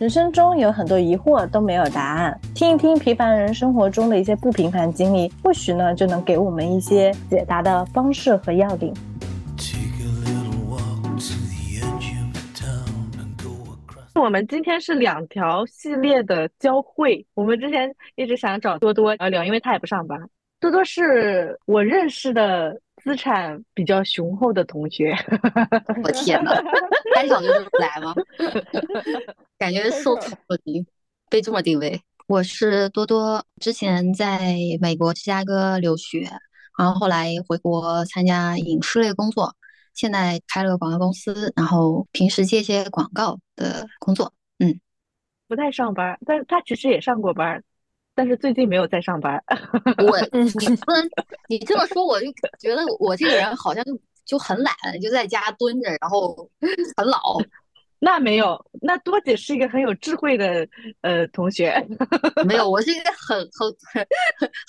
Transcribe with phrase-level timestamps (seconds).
[0.00, 8.94] 人生中有很多疑惑都没有答案，听一听平凡人生活中的一些不平凡经历，或许呢就能给我们一些解答的方式和要领。
[14.14, 17.22] 我们今天是两条系列的交汇。
[17.34, 20.18] 我们之前一直想找多多聊聊，因为他也不上班。
[20.60, 25.14] 多多是我认识的资产比较雄厚的同学。
[26.04, 26.54] 我天哪，
[27.14, 28.14] 开场就这么来吗？
[29.58, 30.86] 感觉受宠若惊，
[31.28, 32.00] 被这么定位。
[32.26, 36.30] 我是多多，之前在美国芝加哥留学，
[36.78, 39.56] 然后后来回国参加影视类工作，
[39.94, 44.32] 现在开了个广告公司，然后平时接一些广告的工作。
[44.60, 44.80] 嗯，
[45.48, 47.62] 不太上班，但是他其实也上过班，
[48.20, 49.42] 但是最近没有在上班。
[49.96, 51.10] 我你不能
[51.48, 52.26] 你这么说，我就
[52.58, 56.36] 觉得我这个人好像就就很懒，就在家蹲着，然后
[56.98, 57.38] 很老。
[57.98, 60.68] 那没有，那多姐是一个很有智慧的
[61.00, 61.74] 呃同学。
[62.46, 64.06] 没有，我是一个很很很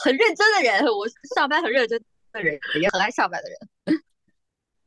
[0.02, 4.02] 很认真的人，我上班很认真的人，也很爱上班的人。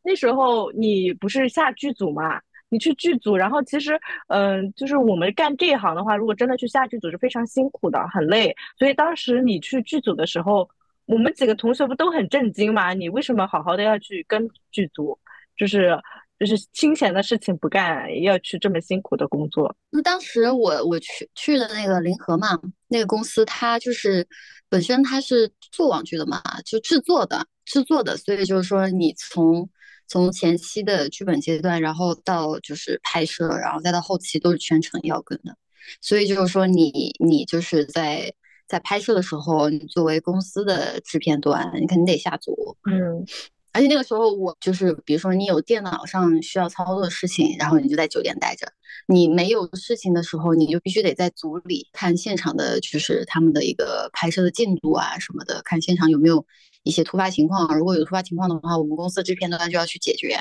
[0.03, 2.41] 那时候你不是下剧组嘛？
[2.75, 8.55] 你去剧组，然后其实嗯，就是我们干这一行的话，如果真的去下剧组是非常辛苦的，很累。
[8.79, 10.69] 所以当时你去剧组的时候，
[11.07, 12.93] 我们几个同学不都很震惊吗？
[12.93, 15.19] 你为什么好好的要去跟剧组？
[15.57, 15.99] 就是。
[16.37, 19.75] 就是清闲的事情不干，要去这么辛苦的工作。
[19.89, 22.49] 那当时我我去去的那个临河嘛，
[22.89, 24.27] 那个公司它就是
[24.69, 29.67] 本身它是做网剧的嘛，就制作的制作的，所以就是说你从
[30.07, 35.57] 从前期的剧本阶段，然后到就是拍摄，然后再到后期都是全程要跟的。
[36.01, 38.33] 所以就是说你你就是在
[38.67, 42.77] 在拍摄的时候，你作为公司的制片端，你肯定得下组。
[42.91, 43.27] 嗯。
[43.77, 48.69] 而且那个时候，我就是，比如说你有电脑上需要操作的事情，然后你就在酒店待着；
[49.09, 56.47] 你没有事情的时候，你就必须得在组里看现场的，就是他们的一个拍摄的进度啊什么的，看现场有没有
[56.85, 57.77] 一些突发情况。
[57.77, 60.39] 如果有突发情况的话，我们公司制片端就要去解决。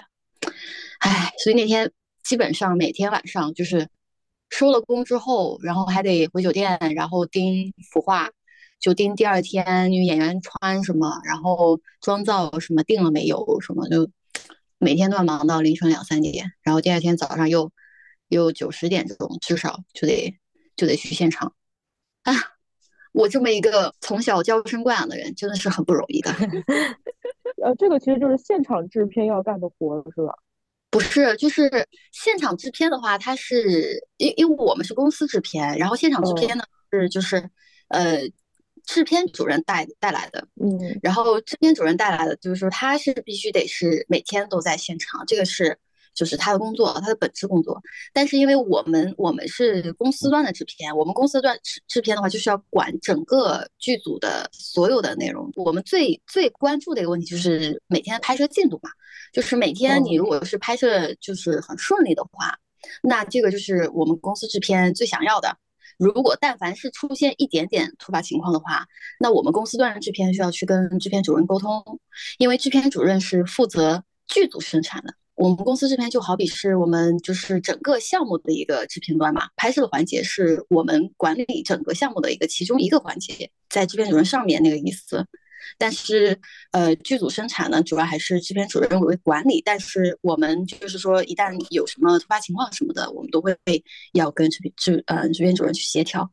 [0.99, 3.89] 唉，所以那天基本上每天晚上就是
[4.51, 8.29] 收了工之后，然后还得回酒店，然后盯孵化。
[8.79, 14.11] 就盯第二天女演员穿什么，然后妆造什么定了没有什么，就
[14.77, 17.71] 每天都要忙到凌晨两三点，然后第二天早上又
[18.27, 20.37] 又九十点钟至少就得
[20.75, 21.55] 就得去现场。
[22.23, 22.33] 啊，
[23.13, 26.29] 我这么一个从小娇生惯养的人，真的是很不容易的。
[27.63, 30.33] 呃，这个其实就是现场制片要干的活，是吧？
[30.91, 37.49] 不是，就是现场制片的话，它是因因为我们是公司制片，然后现场制片呢是就是
[37.87, 38.19] 呃。
[38.85, 45.79] 制片主任带带来的，嗯，然后制片主任带来的就是说他是必须得是每天都在现场，这个是
[46.13, 47.81] 就是他的工作，他的本职工作。
[48.13, 55.51] 但是因为我们我们是公司端的制片，我们公司端制制片的话就是要管整个剧组的所有的内容。
[55.55, 58.89] 我们最最关注的一个问题就是每天的拍摄进度嘛，
[59.33, 62.57] 就是每天你如果是拍摄就是很顺利的话，
[63.01, 65.57] 那这个就是我们公司制片最想要的。
[65.99, 68.87] 如果但凡是出现一点点突发情况的话，
[69.19, 71.99] 那我们公司端的制片需要去跟制片主任沟通，
[72.39, 75.13] 因为制片主任是负责剧组生产的。
[75.35, 85.25] 我们公司这边就好比是我们就是整个项目的一个制片端嘛，拍摄的环节是我们管理整个项目的一个其中一个环节，在制片主任上面那个意思。
[85.77, 86.37] 但是，
[86.71, 89.61] 呃，剧组生产呢，主要还是制片主任为管理。
[89.63, 93.57] 但是我们就是说，一旦有什么突发情况什么的，我们都会
[94.11, 96.29] 要跟制片制呃制片主任去协调，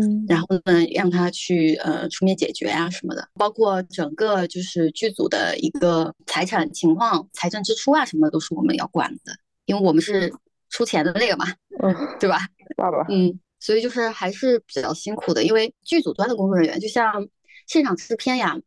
[0.00, 3.28] 嗯，然后呢，让他去呃出面解决啊什么的。
[3.34, 9.32] 包括整个就是剧组的一个财产情况、财政支出啊什么的，都是我们要管的，
[9.66, 10.32] 因为我们是
[10.68, 11.46] 出钱的那个嘛，
[11.82, 12.46] 嗯，对吧？
[12.76, 17.28] 爸爸，嗯，所以就是还是比较辛苦的，因为剧组端的工作人员就像。
[17.66, 18.58] 现场制片呀，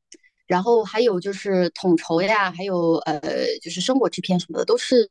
[0.48, 3.20] 然后还有就是统筹呀，还有呃，
[3.62, 5.06] 就是生活制片什么的，都是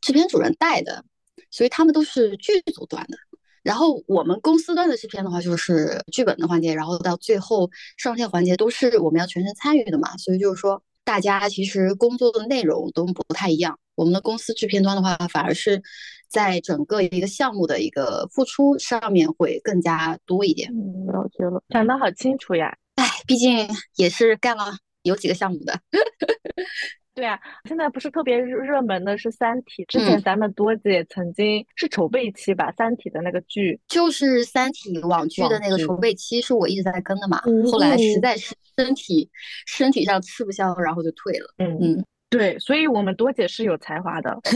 [0.00, 1.04] 制片主任带的，
[1.50, 3.16] 所以他们都是剧组端的。
[3.64, 10.16] 然后我们公司端的制片的话，就是剧本的环节，然后到最后上线环节都是我们要全程参与的嘛。
[10.18, 13.76] 所以就是说，大家其实工作的内容都不太一样。
[13.94, 15.82] 我们的公司制片端的话，反而是
[16.28, 20.70] 在整个一个项目的一个付出上面会更加多一点。
[20.70, 22.76] 嗯，了解了，讲得好清楚呀。
[22.96, 23.66] 哎，毕竟
[23.96, 25.80] 也是干了有几个项目的。
[27.14, 37.40] 对啊，现在不是特别热门的是《三体》，之前咱们多姐曾经是筹备期吧，《三体》的那个剧，就是《三体》网剧的那个筹备期，是我一直在跟的嘛。
[37.70, 39.30] 后来实在是身体
[39.66, 41.54] 身体上吃不消，然后就退了。
[41.58, 42.04] 嗯嗯。
[42.36, 44.36] 对，所以我们多姐是有才华的。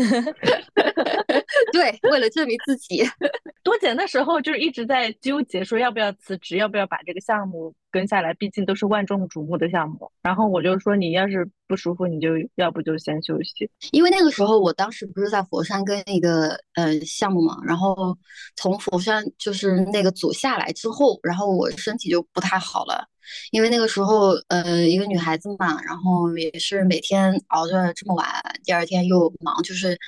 [1.72, 3.04] 对，为了证明自己，
[3.62, 10.10] 多姐那时候就是一直在纠结，说要不要辞职，要不要把这个项目跟下来，毕竟都是万众瞩目的项目。
[10.22, 13.70] 然后我就说，你要是不舒服，你就要不就先休息。
[13.92, 18.16] 因为那个时候我当时不是在佛山跟一个呃项目嘛，然后
[18.56, 23.06] 从佛山就是那个组下来之后，然后我身体就不太好了。
[23.50, 28.26] 因为那个时候，呃，一个女孩子嘛，然后也是每天熬着这么晚，
[28.64, 29.98] 第二天又忙，就是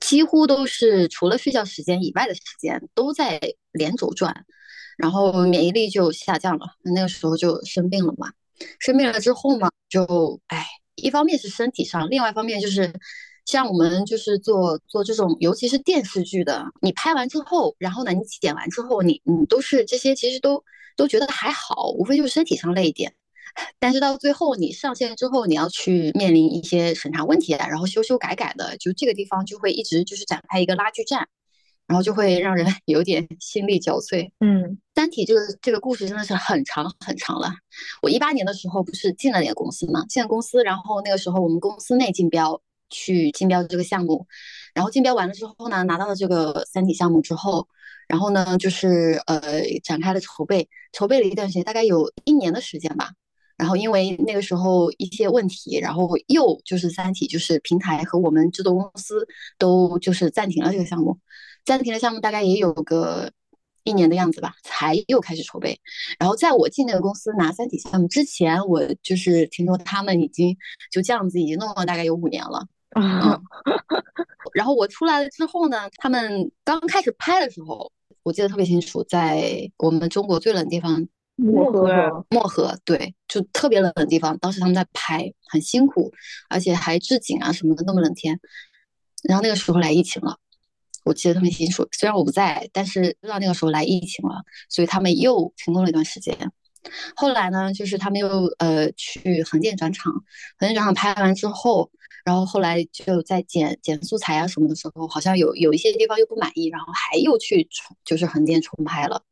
[0.00, 3.40] 几乎都是除了睡觉时间以外的时间都在
[3.72, 4.44] 连轴转，
[4.96, 6.66] 然后免疫力就下降了。
[6.82, 8.32] 那个时候就生病了嘛，
[8.78, 10.66] 生病了之后嘛，就哎，
[10.96, 12.92] 一方面是身体上，另外一方面就是
[13.44, 20.64] 像我们就是做做这种，尤其是电视剧的，你拍完之后，然后呢，你剪完之后，你你都是这些，其实都。
[20.96, 23.12] 都觉得还好，无非就是身体上累一点，
[23.78, 31.28] 但是到最后你上线之后，你要去面临一些审查问题啊，然后修修改改的，就这个地方就会一直就是展开一个拉锯战，
[31.86, 34.30] 然后就会让人 有点心力交瘁。
[34.40, 37.52] 嗯，单体这个这个故事真的是很长很长了。
[38.02, 44.26] 我一八年的时候不是进了那个公司嘛，进了公司，然后那个时候我们公司内竞标去竞标这个项目，
[44.74, 47.66] 然后竞标完了之后呢，拿到了这个三体项目之后。
[48.08, 49.40] 然后呢，就是呃
[49.82, 53.10] 展开了筹备，筹备了一段时间，大概有一年的时间吧。
[53.56, 59.26] 然后因为那个时候一些问题，然后又就是三体，就是平台和我们制作公司
[59.56, 61.16] 都就是暂停了这个项目，
[61.64, 63.30] 暂停了项目大概也有个
[63.84, 65.80] 一年的样子吧，才又开始筹备。
[66.18, 70.54] 然后在我进那个公司拿三体项目之前，我就是听说他们已经
[70.90, 72.66] 就这样子已经弄了大概有五年了。
[72.94, 73.40] 嗯，
[74.54, 77.90] 然后我出来了之后呢，他们刚开始拍的时候。
[78.24, 81.04] 我记得特别清楚，在我们中国最冷的地方
[81.34, 84.38] 漠河，漠河对，就特别冷的地方。
[84.38, 86.12] 当时他们在拍，很辛苦，
[86.48, 88.38] 而且还置景啊什么的，那么冷天。
[89.24, 90.38] 然后那个时候来疫情了，
[91.04, 91.84] 我记得特别清楚。
[91.90, 96.36] 虽然我不在，但是知道那个时候来疫情了，所以他们又停工了一段时间。
[97.16, 100.12] 后来呢，就是他们又呃去横店转场，
[100.58, 101.90] 横店转场拍完之后。
[102.24, 109.24] 然后后来就在剪剪素材啊什么的时候，好像有有一些地方又不满意，然后还又去重就是横店重拍了，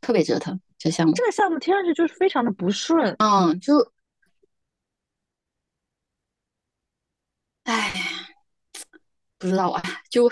[0.00, 1.12] 特别折腾这项目。
[1.14, 3.90] 这个项目听上去就是非常的不顺，嗯，就，
[7.64, 7.92] 哎，
[9.36, 10.30] 不知道啊，就，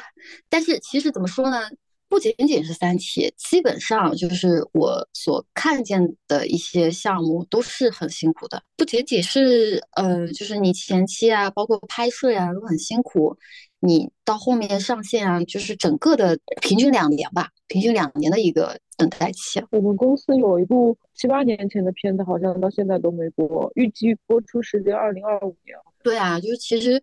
[0.49, 1.69] 但是其实怎么说呢？
[2.11, 8.61] 不仅仅是三期，基本上就是我所看见的一些项目都是很辛苦的。
[8.77, 13.39] 不仅仅是呃，就是你前期啊，包括拍摄呀都很辛苦，
[13.79, 19.62] 你到后面上线啊，就是整个的平均两年吧，平均两年的一个等待期。
[19.71, 25.79] 我们公司有一部七八年前的片子，好像到现在都没播，预计播出时间二零二五年。
[26.03, 27.01] 对啊，就是其实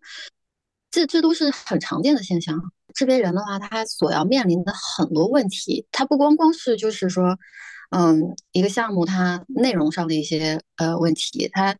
[0.97, 2.59] 这这都是很常见的现象。
[2.95, 7.37] 制片人的话，他所要面临的很多问题，他不光光是就是说，
[7.91, 11.75] 嗯，一个项目它内容上的一些呃问题，他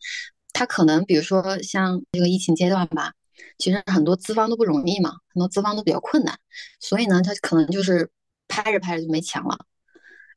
[0.54, 3.12] 他可能比如说像这个疫情阶段吧，
[3.58, 6.38] 其实很多资方都不容易嘛，很多资方都比较困难，
[6.80, 8.08] 所以呢，他可能就是
[8.48, 9.58] 拍着拍着就没钱了，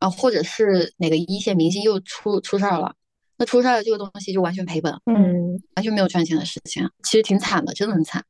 [0.01, 2.95] 然后或者是哪个一线明星又出出事儿了，
[3.37, 8.25] 那出事儿了这个东西就完全赔本，嗯，完全没有赚钱的事情，其实挺惨的，真的很惨。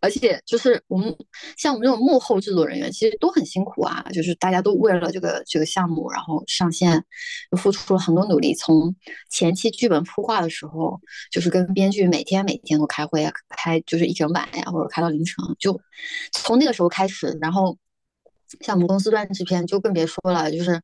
[0.00, 1.14] 而且就是我们
[1.56, 4.04] 像我们这种幕后制作人员，其实都很辛苦啊。
[4.12, 7.04] 就是大家都为了这个这个项目，然后上线，
[7.58, 8.54] 付出了很多努力。
[8.54, 8.94] 从
[9.30, 15.36] 前期剧本铺画的时候，就是跟编剧每天每天都开会啊，开就是一整晚呀，或者开到凌晨。
[15.58, 15.80] 就
[16.32, 17.76] 从那个时候开始，然后
[18.60, 20.80] 像我们公司段制片就更别说了，就是。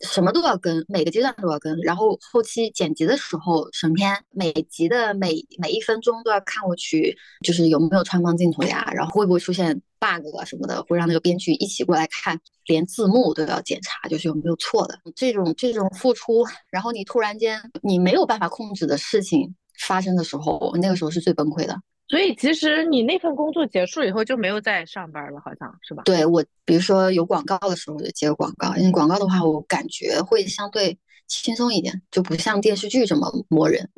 [0.00, 14.98] 什么都要跟，每个阶段都要跟，然后后期剪辑的时候审片，每集的每每一分钟都要看过去，就是有没有穿帮镜头呀，然后会不会出现 bug 啊什么的，会让那个编剧一起过来看，连字幕都要检查，就是有没有错的。
[15.14, 19.54] 这种这种付出，然后你突然间你没有办法控制的事情
[19.86, 21.78] 发生的时候，那个时候是最崩溃的。
[22.10, 26.02] 所以其实你那份工作结束以后就没有再上班了，好像是吧？
[26.04, 30.98] 对我，比如说有广告的时候我就接个广告，因为广告的话我感觉会相对
[31.28, 33.88] 轻松一点，就不像电视剧这么磨人。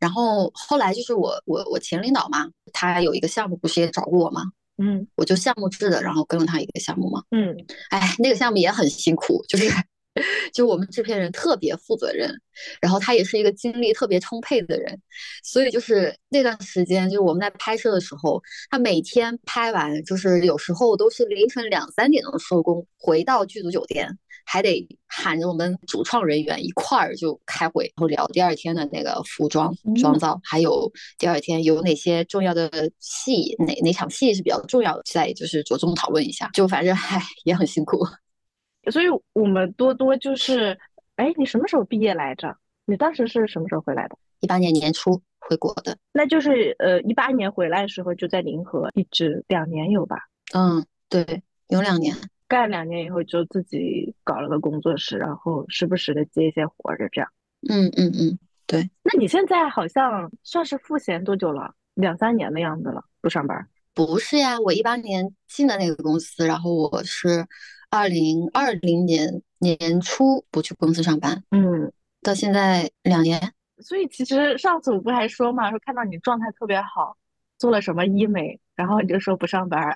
[0.00, 4.42] 然后后来就是我我我前领导嘛，他有一个项目不是也找过我吗？
[4.76, 7.22] 嗯，我就项目制的，然后跟了他一个项目嘛。
[7.30, 7.56] 嗯，
[7.90, 9.70] 哎，那个项目也很辛苦，就是
[10.52, 12.30] 就我们制片人特别负责任，
[12.80, 15.00] 然后他也是一个精力特别充沛的人，
[15.42, 18.40] 所以就是那段时间，就是我们在拍摄的时候，
[18.70, 24.08] 他每天拍完，就是有时候都是凌晨两三点钟收工，回到剧组酒店，
[24.44, 37.98] 还得喊着我们主创人员一块儿就开会，然后聊第二天的那个服装妆造，还有第二天有哪些重要的戏，哪哪场戏是比较重要的，再就是着重讨论一下，就反正唉也很辛苦。
[38.90, 40.78] 所以我们多多就是，
[41.16, 42.56] 哎，你什么时候毕业来着？
[42.86, 44.16] 你当时是什么时候回来的？
[44.40, 45.96] 一八年年初回国的。
[46.12, 50.16] 那就是呃，一八年回来的时候就在临河，一直两年有吧？
[50.52, 52.14] 嗯，对，有两年。
[52.46, 57.30] 干两年以后就自己搞了个工作室，然后时不时的接一些活儿，就，这样。
[57.70, 58.90] 嗯嗯嗯，对。
[59.02, 61.74] 那你现在好像算是赋闲多久了？
[61.94, 63.66] 两三年的样子了，不上班？
[63.94, 67.46] 不是呀，我一八年进的那个公司，然后我是。
[67.94, 73.52] 二零二零年年初不去公司上班，嗯，到现在两年。
[73.78, 77.16] 所以其实上次我不还说嘛，说看到你状态特别好，
[77.56, 79.80] 做了什么医美，然后你就说不上班。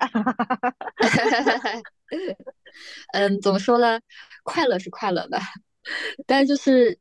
[3.11, 3.99] 嗯，怎么说呢？
[4.43, 5.37] 快乐是快乐的，
[6.25, 6.97] 但就是，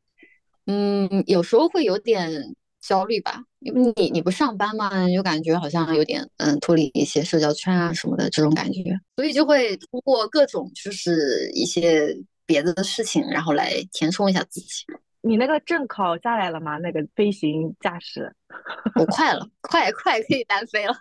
[0.66, 2.56] 嗯，有时候会有点。
[2.80, 12.16] 焦虑吧，因为你你不上班嘛，就感觉好像有点嗯脱离一些社交圈啊什么的这种感觉，所以就会通过各种就是一些
[12.46, 14.84] 别的事情，然后来填充一下自己。
[15.20, 16.78] 你那个证考下来了吗？
[16.78, 18.32] 那个飞行驾驶？
[18.94, 20.96] 我快了，快快可以单飞了，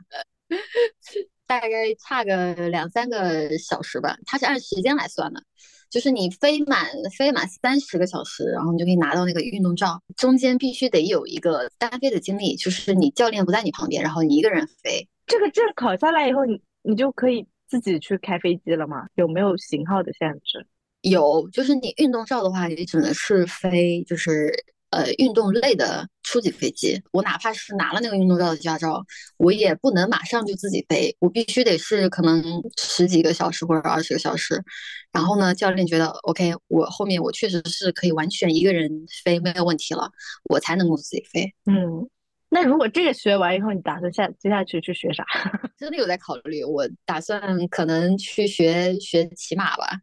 [1.46, 5.42] 大概差个两三个小时吧，它是按时间来算的。
[5.90, 10.02] 就是你飞满飞满三十个小时，然后你就可以拿到那个运动照。
[10.16, 15.08] 中间必须得有一个单飞的经历，就是你教练不在你旁边，然后你一个人飞。
[15.26, 19.08] 这个证考下来以后，你你就可以自己去开飞机了吗？
[19.16, 20.66] 有没有型号的限制？
[21.02, 24.54] 有，就是你运动照的话，你只能是飞，就是。
[24.90, 29.04] 呃，运动类的初级飞机，我哪怕是拿了那个运动照的驾照，
[29.38, 32.42] 我也不能马上就自己飞，我必须得是可能
[32.78, 34.64] 十几个小时或者二十个小时。
[35.12, 38.90] 然后呢，教练觉得 OK，我后面我确实是可以完全一个人
[39.26, 40.10] 飞没有问题了，
[40.46, 41.54] 我才能够自己飞。
[41.66, 42.08] 嗯，
[42.50, 45.26] 那如果这个学完以后，你打算下接下去去学啥？
[45.78, 50.00] 真的有在考虑，我打算可能去学学骑马吧，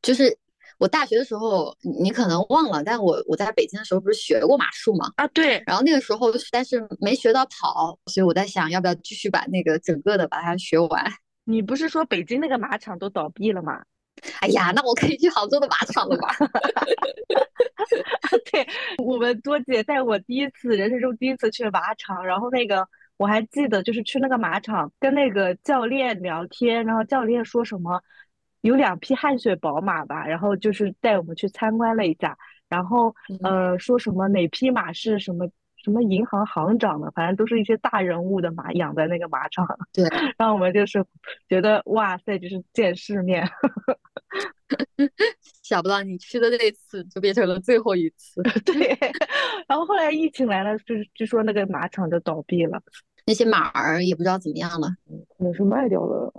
[0.00, 0.38] 就是。
[0.78, 5.12] 我大学的时候，你可能忘了，但我我在北京的时候不是学过马术吗？
[5.16, 5.62] 啊，对。
[5.66, 11.04] 然后那个时候，但是没学到跑，所以我在想，要不要继续把那个整个的把它学完？
[11.44, 13.82] 你不是说北京那个马场都倒闭了吗？
[14.40, 16.28] 哎呀，那我可以去杭州的马场了吧？
[18.50, 18.66] 对，
[19.04, 28.00] 我们多姐带我第一次人生中第一次去马场，然后那个我还记得，就是去那个马场跟那个教练聊天，然后教练说什么。
[28.64, 39.66] 有两匹汗血宝马吧，然后就是带我们去参观了一下，然后呃说什么哪匹马是什么什么银行行长的，反正都是一些大人物的马养在那个马场。
[39.92, 41.04] 对， 让我们就是
[41.46, 43.46] 觉得哇塞，就是见世面。
[45.62, 48.42] 想不到你去的那次就变成了最后一次。
[48.64, 48.96] 对，
[49.68, 52.80] 然后后来疫情来了，就是据说那个马场就倒闭了，
[53.26, 54.88] 那些马儿也不知道怎么样了，
[55.36, 56.32] 可能是卖掉了。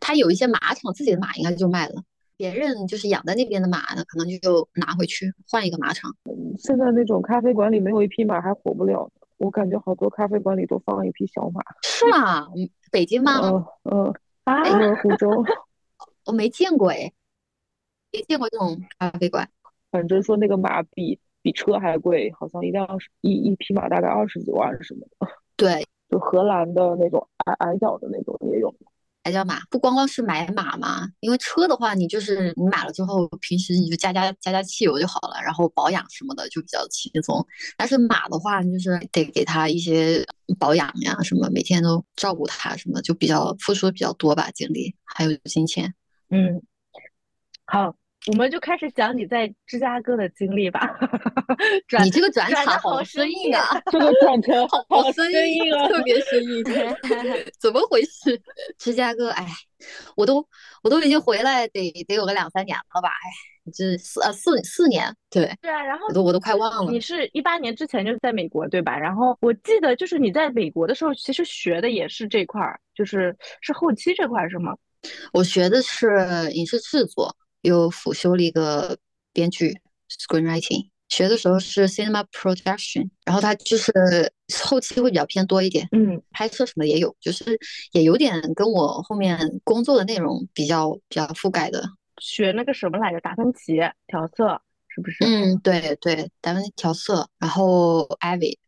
[0.00, 2.02] 他有一些马场自己的马应该就卖了，
[2.36, 6.14] 别人就是养在那边的马呢，可能就拿回去换一个马场。
[6.58, 11.62] 现在那种咖啡馆里没有一匹马还活不了，我感觉好多咖啡馆里都放一匹小马。
[11.82, 12.48] 是吗？
[12.90, 13.40] 北京吗？
[13.42, 14.14] 嗯嗯
[14.44, 14.62] 啊，
[15.02, 15.28] 湖州，
[16.24, 17.12] 我没见过哎，
[18.12, 19.48] 没见过这种咖啡馆。
[19.90, 22.86] 反正说那个马比比车还贵，好像一辆
[23.20, 25.28] 一一匹马大概二十几万什么的。
[25.56, 28.74] 对，就荷兰的那种矮矮脚的那种也有。
[29.26, 37.44] 还叫马，不光光是买马嘛，因为车的话，你就是你买了之后，平时你就加加加加汽油就好了，然后保养什么的就比较轻松。
[37.76, 40.24] 但是马的话，就是得给它一些
[40.60, 45.92] 保养呀，什么每天都照顾它，什么就比较付出的比较多吧，精力还有金钱。
[46.30, 46.62] 嗯，
[47.64, 47.96] 好。
[48.26, 50.98] 我们就开始讲你在芝加哥的经历吧。
[52.02, 53.80] 你这个转场好生硬啊！
[53.92, 56.64] 这个转折好生硬啊，特别生硬。
[57.60, 58.40] 怎么回事？
[58.78, 59.46] 芝加哥，哎，
[60.16, 60.44] 我都
[60.82, 63.10] 我都已经回来得得有个两三年了吧？
[63.10, 65.80] 哎，这四呃四四年，对对啊。
[65.84, 66.90] 然后我都我都快忘了。
[66.90, 68.98] 你是一八年之前就是在美国对吧？
[68.98, 74.74] 然后我记得就是你在美国的时候，其实学的也是这块儿，就是是后期这块是吗？
[75.32, 77.36] 我学的是影视制作。
[77.62, 78.96] 又辅修了一个
[79.32, 83.92] 编剧，screenwriting，学的时候是 cinema production，然后它就是
[84.64, 87.58] 后期会比较偏多一点，嗯，拍摄什么也有，就是
[87.92, 91.82] 也有点跟我后面工作的内容比较比较覆盖的。
[92.20, 95.24] 学那个什么来着，达芬奇调色，是不是？
[95.24, 98.58] 嗯，对对，达芬奇调色，然后 Ivy，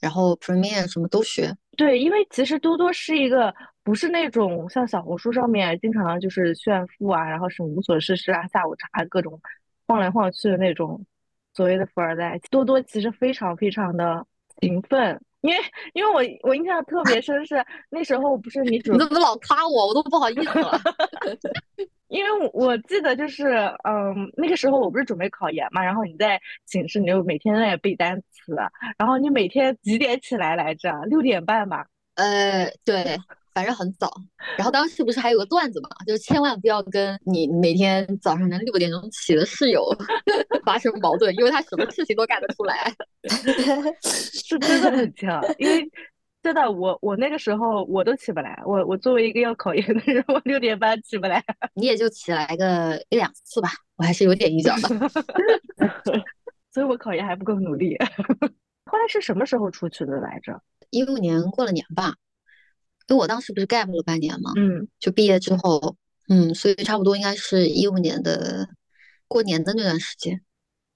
[0.00, 1.54] 然后 Premiere 什么都学。
[1.78, 3.54] 对，因为其实多多是一个
[3.84, 9.40] 不是那种像小红书上面经常就是炫富啊，然后什么无所事事啊，下午茶各种
[9.86, 11.06] 晃来晃去的那种
[11.54, 12.36] 所谓的富二代。
[12.50, 14.26] 多多其实非常非常的
[14.60, 15.20] 勤奋。
[15.40, 15.58] 因为
[15.92, 20.72] 因为我我印象特别深是那时候不是你主你怎么老夸我，我都不好意思了。
[22.18, 23.46] 因为我记得就是
[23.84, 28.54] 嗯那个时候我不是准备考研嘛，然后你在寝室你就每天在背单词，
[28.96, 30.90] 然后你每天几点起来来着？
[31.06, 31.86] 六点半吧？
[32.16, 33.16] 呃，对。
[33.54, 34.08] 反正很早，
[34.56, 39.84] 然后当时不是还有个段子嘛，就是千万不要跟你每天早上能六点钟起的室友
[40.64, 42.94] 发生矛盾，因为他什么事情都干得出来，
[44.00, 45.42] 是真的很强。
[45.58, 45.84] 因为
[46.42, 51.44] 真的，我我那个时候我都起不来，我我作为一个要考研的人，我六点半起不来。
[51.74, 54.88] 你也就起来个一两次吧，我还是有点预兆的，
[56.72, 57.96] 所以我考研还不够努力。
[58.86, 60.62] 后来是什么时候出去的来着？
[60.90, 62.14] 一五年过了年吧。
[63.08, 65.96] 因为我当时不是 gap 了半年嘛，嗯，就毕业之后，
[66.28, 68.68] 嗯，所以差不多应该是一五年的
[69.26, 70.42] 过年的那段时间。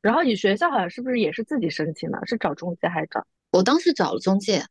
[0.03, 2.19] 然后你学校好像是不是也是自己申请的？
[2.27, 3.27] 是找中介还是找？
[3.51, 4.63] 我当时找了中介，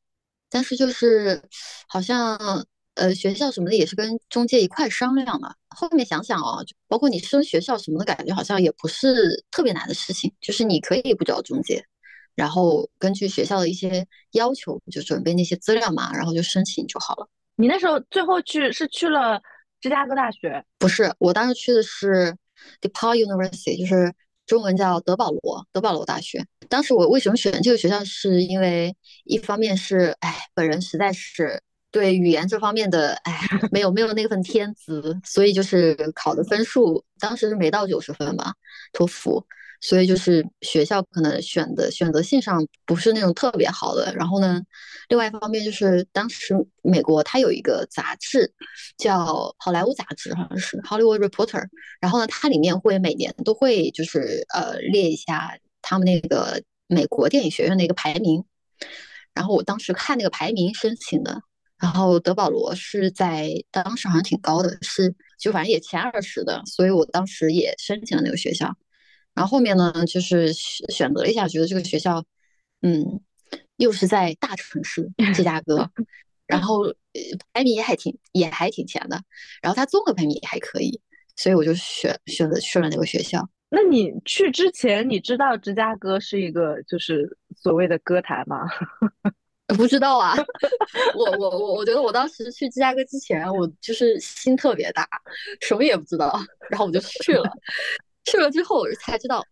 [0.52, 1.42] 但是就是
[1.88, 2.38] 好像
[2.96, 5.56] 呃学校什么的也是跟中介一块商量的。
[5.70, 11.84] 后面想想哦，包括你升学校什么的感觉好像也不是特别难的事情，就是你可以不找中介。
[12.36, 17.28] 然后根据学校的一些要求，就准备那些资料嘛，然后就申请就好了。
[17.56, 19.40] 你那时候最后去是去了
[19.82, 20.64] 芝加哥大学？
[20.80, 22.36] 不是，我当时去的是
[22.80, 24.14] DePaul University，就是
[24.46, 26.46] 中文叫德保罗德保罗大学。
[26.68, 28.96] 当时我为什么选这个学校，是因为
[29.26, 33.40] 一方面是，哎，本人实在是对语言这方面的，哎，
[33.72, 38.54] 没有没有那份天资，所以就是考的分数当时是没到九十分吧，
[38.94, 39.46] 托福。
[39.82, 44.62] 所以就是学校可能选的选择性上不是那种特别好的，然后呢，
[45.10, 48.54] 另外一方面就是当时美国它有一个杂志
[48.96, 51.66] 叫好莱坞杂志，好像是 Hollywood Reporter，
[52.00, 58.46] 然后呢，它里面会每年都会就是呃列一下他们那个美国电影学院的一个排名，
[59.34, 61.42] 然后我当时看那个排名申请的，
[61.80, 68.72] 然后德保罗是在当时好像挺高的，是就反正也前二十的，所以我当时也申请了那个学校。
[69.34, 72.24] 然后后面呢，就是选择了一下，觉得这个学校，
[72.82, 73.22] 嗯，
[73.78, 75.90] 又是在大城市芝加哥，
[76.46, 76.84] 然后
[77.54, 79.22] 排名也还挺也还挺前的，
[79.62, 81.00] 然后它综合排名也还可以，
[81.36, 83.48] 所以我就选选择去了那个学校。
[83.70, 88.68] 那你去之前，你知道芝加哥是一个就是所谓的歌坛吗？
[89.78, 90.36] 不知道啊，
[91.16, 95.08] 我我我我觉得我当时去芝加哥之前，我就是心特别大，
[95.62, 96.38] 什么也不知道，
[96.70, 97.50] 然后我就去了。
[98.26, 99.46] 去了之后才知道，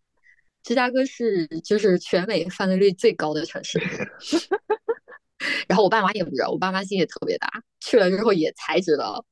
[0.63, 3.79] 芝加哥是就是全美犯罪率最高的城市。
[5.67, 7.49] 然后我爸妈也不知道，我爸妈心也特别大。
[7.79, 9.23] 去了之后也才知道，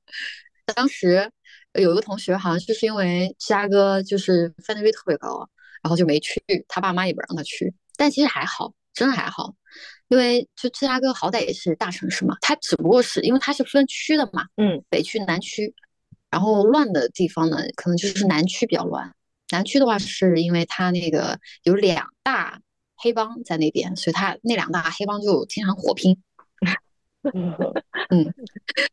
[0.73, 1.29] 当时
[1.73, 5.49] 有一个同学好像就是因为芝加哥就是犯罪率特别高，
[5.83, 7.73] 然后就没去，他爸妈也不让他去。
[7.97, 9.53] 但其实还好，真的还好，
[10.07, 15.73] 因为就芝加哥好歹也是大城市嘛，它只不过是因为它是分区的嘛，嗯，北区、南区，
[16.31, 19.13] 然后乱的地方呢，可能就是南区比较乱。
[19.51, 22.61] 南区的话，是因为他那个有两大
[22.95, 26.17] 黑帮在那边，所以他那两大黑帮就经常火拼。
[28.09, 28.33] 嗯，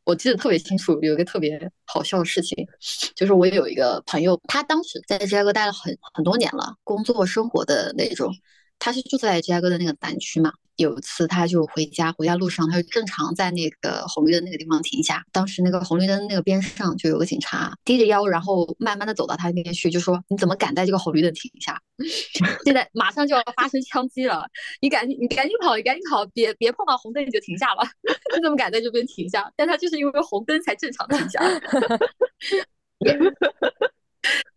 [0.04, 2.66] 我记得特别清楚，有一个特别好笑的事情，
[3.14, 8.34] 就是我有一个朋友，他当时在芝加哥待了很很多年了，工作生活的那种，
[8.80, 10.52] 他是住在芝加哥的那个南区嘛。
[10.76, 15.24] 有一次，他就回家，回家路上，他就正常在那个红绿灯那个地方停下。
[15.32, 21.80] 当时那个红绿灯那个边上就有个警察，低着腰，然后慢慢的走到他那边去，就说：“你怎么敢在这个红绿灯停下？
[22.64, 24.44] 现在马上就要发生枪击了，
[24.80, 27.82] 你赶紧，你赶紧跑，你赶紧跑，别别碰到红灯你就停下了。
[28.36, 29.50] 你怎么敢在这边停下？
[29.56, 31.40] 但他就是因为红灯才正常停下。”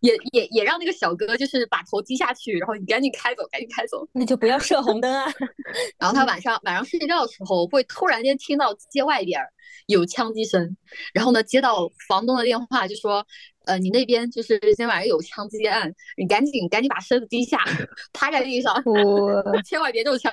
[0.08, 4.08] 也也也让那个小哥就是把头低下去，然后你赶紧开走，赶紧开走。
[4.13, 5.26] 那就不要射红灯啊。
[6.00, 9.39] 然后他晚上晚上睡觉的时候，会突然间听到街外边
[9.88, 10.78] 有枪击声，
[11.13, 13.26] 然后呢接到房东的电话，就说，
[13.65, 17.60] 呃，你那边就是今天晚上有枪击案，你赶紧赶紧把身子低下，
[18.13, 18.82] 趴在地上，
[19.65, 20.32] 千万别中枪，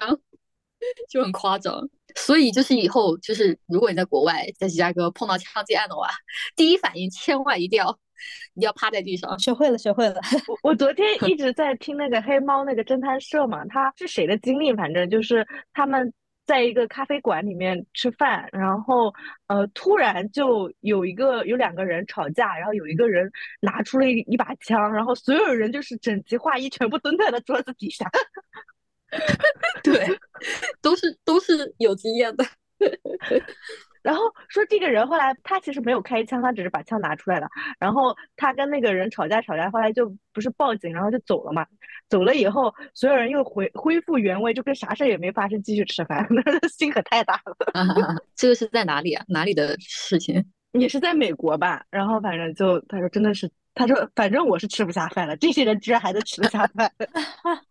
[1.11, 1.89] 就很夸张。
[2.17, 6.09] 所以就是以后就是如果你在国外在芝加哥碰到枪击案的话，
[6.55, 7.99] 第一反应千万一定要。
[8.55, 10.21] 你要趴在地上，学会了，学会了。
[10.49, 14.73] 我我昨天一直在听那个黑猫那个侦探社嘛，他是谁的经历？
[14.75, 16.13] 反正就是他们
[16.47, 19.13] 在一个咖啡馆里面吃饭，然后
[19.47, 28.11] 呃，突然就有一个有两个人吵架，然后有一个人拿出了一一把枪，然后所有人就是整齐划一，全部蹲在了桌子底下。
[29.83, 30.19] 对，
[30.83, 32.45] 都是都是有经验的。
[34.05, 37.49] 然后说这个人后来他其实没有开枪，他只是把枪拿出来了。
[37.79, 41.67] 然后他跟那个人吵架吵架，后来就不是报警，然后就走了嘛。
[42.11, 46.27] 走了以后，所有人又回恢复原位，就跟啥事也没发生，继续吃饭。
[46.29, 47.57] 那心可太大了。
[48.37, 49.25] 这个是在哪里啊？
[49.27, 50.45] 哪里的事情？
[50.79, 51.83] 也是在美国吧。
[51.91, 56.93] 然后反正就他说真的是，他说反正我是吃不下饭了，这些人居然还能吃得下饭。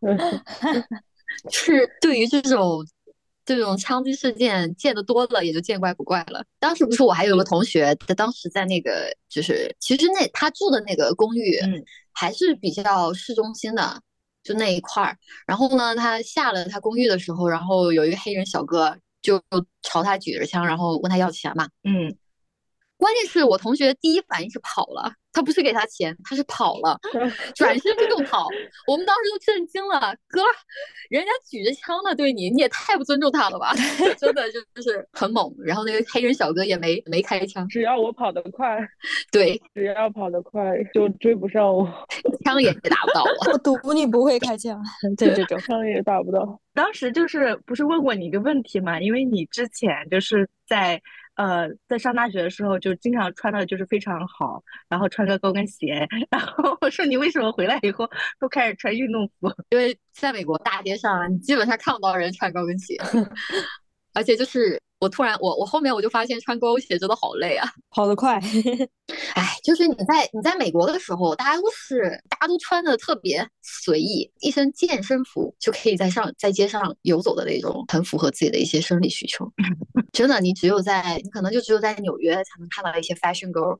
[1.52, 2.84] 是对于这种。
[3.45, 6.43] 这种枪击事件见得多了，也就见怪不怪了。
[6.60, 14.01] 当时不是我还有个同学，他当时在那个就是，其实那他住的那个公寓，嗯，还是比较市中心的，
[14.43, 15.17] 就那一块儿。
[15.45, 19.41] 然后呢，他下了他公寓的时候，然后有一个黑人小哥就
[19.82, 22.15] 朝他举着枪，然后问他要钱嘛，嗯。
[22.95, 26.98] 关键是我同学第一反应是跑了，他不是给他钱，他是跑了，
[27.56, 28.48] 转身就跑。
[28.88, 30.41] 我们当时都震惊了，哥，
[31.10, 33.74] 人家举着枪呢，对你，你也太不尊重他了吧？
[34.17, 35.52] 真的就就是很猛。
[35.65, 38.78] 然后那个黑人小哥也没没开枪，只要我跑得快，
[39.32, 40.62] 对，只要跑得快
[40.93, 41.86] 就追不上我，
[42.46, 43.52] 枪也打不到我。
[43.52, 44.80] 我赌你不会开枪，
[45.17, 46.62] 对这种枪也打不到。
[46.76, 49.00] 当时就是不是问过你一个问题嘛？
[49.00, 51.02] 因为你之前就是在。
[51.36, 56.08] 呃，在上大学的时候就经常穿的就是非常好，然后穿个高跟鞋。
[56.30, 59.52] 然后我说你为什么回来以后都开始穿运动服？
[59.72, 62.98] 因为在美国大街上你基本上看不到人穿高跟鞋，
[64.13, 64.80] 而且就是。
[65.04, 68.39] 我突然，我我后面我就发现穿高跟鞋真的好累啊，跑得快。
[69.36, 79.46] 哎，就是你在你在美国的时候，大家都是大家都穿的特别随意，一身健身服就可以在上在街上游走的那种，很符合自己的一些生理需求。
[80.13, 83.78] 真的，你只有在你可能就只有在纽约才能看到一些 fashion girl，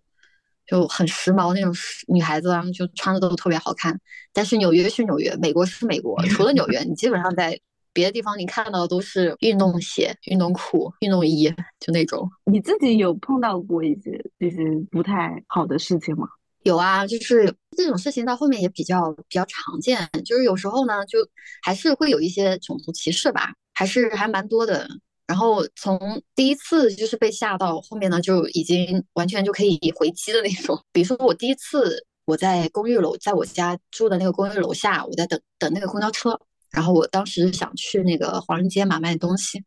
[0.68, 1.74] 就很时髦那种
[2.10, 3.98] 女孩子啊，就穿的都特别好看。
[4.34, 7.58] 但是纽约是纽约，美国是美国，除了纽约，你基本上在。
[7.94, 12.30] 别的地方你看到的都是运动鞋、运动裤、运动衣，就那种。
[12.46, 14.58] 你自己有碰到过一些这些
[14.92, 16.28] 不太好的事情吗？
[16.64, 21.20] 有啊，就是这种事情到后面也比较比较常见，就是有时候呢，就
[21.62, 24.88] 还是会有一些种族歧视吧，还是还蛮多的。
[25.28, 30.82] 然后从第一次就是被吓到，后面呢就已经完全就可以回击的那种。
[30.92, 36.40] 比如说我第一次我在公寓楼，在我家住的那个公寓楼下，我在等等那个公交车。
[36.74, 39.64] 然后我当时想去那个华人街嘛买点东西，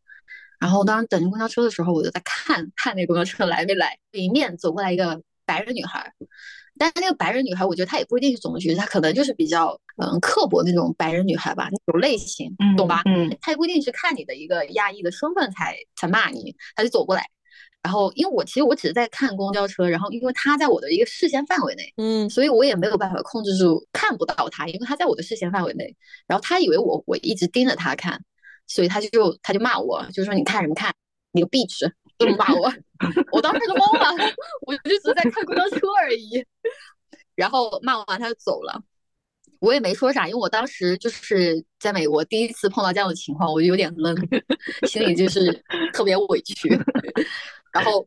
[0.59, 3.97] 然后当时等着公交车的时候，我就在看看那个公交车来没来。
[4.13, 6.13] 迎面走过来一个白人女孩，
[6.79, 13.03] 但是那个白人女孩，我觉得她也不一定是种族歧视，她可能就是比较嗯刻薄那种白人女孩吧，那种类型，懂吧？
[13.05, 17.29] 嗯，她也不一定是看你的一个亚裔的身份才才骂你，她就走过来。
[17.87, 25.95] 然后，因为我其实我只是在看公交车，然后因为他在我的一个视线范围内，嗯，所以我也没有办法控制住看不到他，因为他在我的视线范围内。
[26.27, 28.21] 然后他以为我我一直盯着他看，
[28.67, 30.93] 所以他就他就骂我，就说你看什么看，
[31.31, 32.73] 你个 bitch，这么骂我。
[33.31, 34.35] 我当时就懵了，
[34.67, 36.45] 我就只是在看公交车而已。
[37.37, 38.83] 然后骂完他就走了，
[39.61, 44.17] 我也没说啥，因为我当时就是在美国第一次碰到这样的情况，我就有点愣，
[44.91, 45.53] 心里就是
[45.93, 46.77] 特别委屈。
[47.81, 48.07] 然后，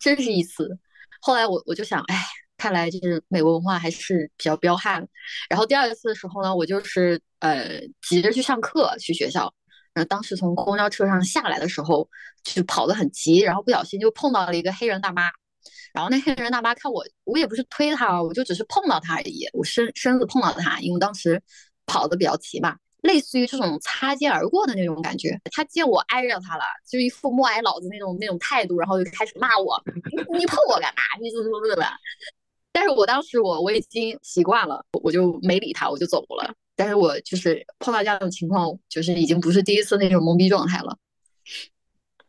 [0.00, 0.78] 真是一次。
[1.20, 2.22] 后来我我就想，哎，
[2.56, 5.06] 看来就是美国文化还是比较彪悍。
[5.48, 9.52] 然后第二次的时候呢，我就是呃急着去上课去学校，
[9.94, 12.08] 然后当时从公交车上下来的时候，
[12.44, 15.22] 就跑得很急，然后不小心就碰到了一个黑人大妈。
[15.92, 21.42] 然后那黑人大妈看我，我也不是推她，我就只是碰到她而已，我身身子碰到她，因为当时
[21.86, 22.76] 跑得比较急嘛。
[23.02, 29.80] 类似于这种擦肩而过的那种感觉，他见我挨着他了，就一副默哀老子那种那种态度，然后就开始骂我，
[30.36, 31.02] 你碰我干嘛？
[31.20, 31.84] 你怎么怎么怎么？
[32.72, 36.52] 但是我当时我我已经习惯了，我就没理他，我就走了。
[36.74, 40.96] 但是我就是碰到这样的情况，就是已经不是第一次那种懵逼状态了，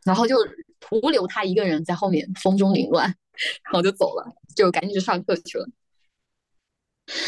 [0.04, 0.36] 然后就
[0.78, 3.06] 徒留他一个人在后面风中凌乱，
[3.64, 5.68] 然后就走了，就赶紧去上课去了。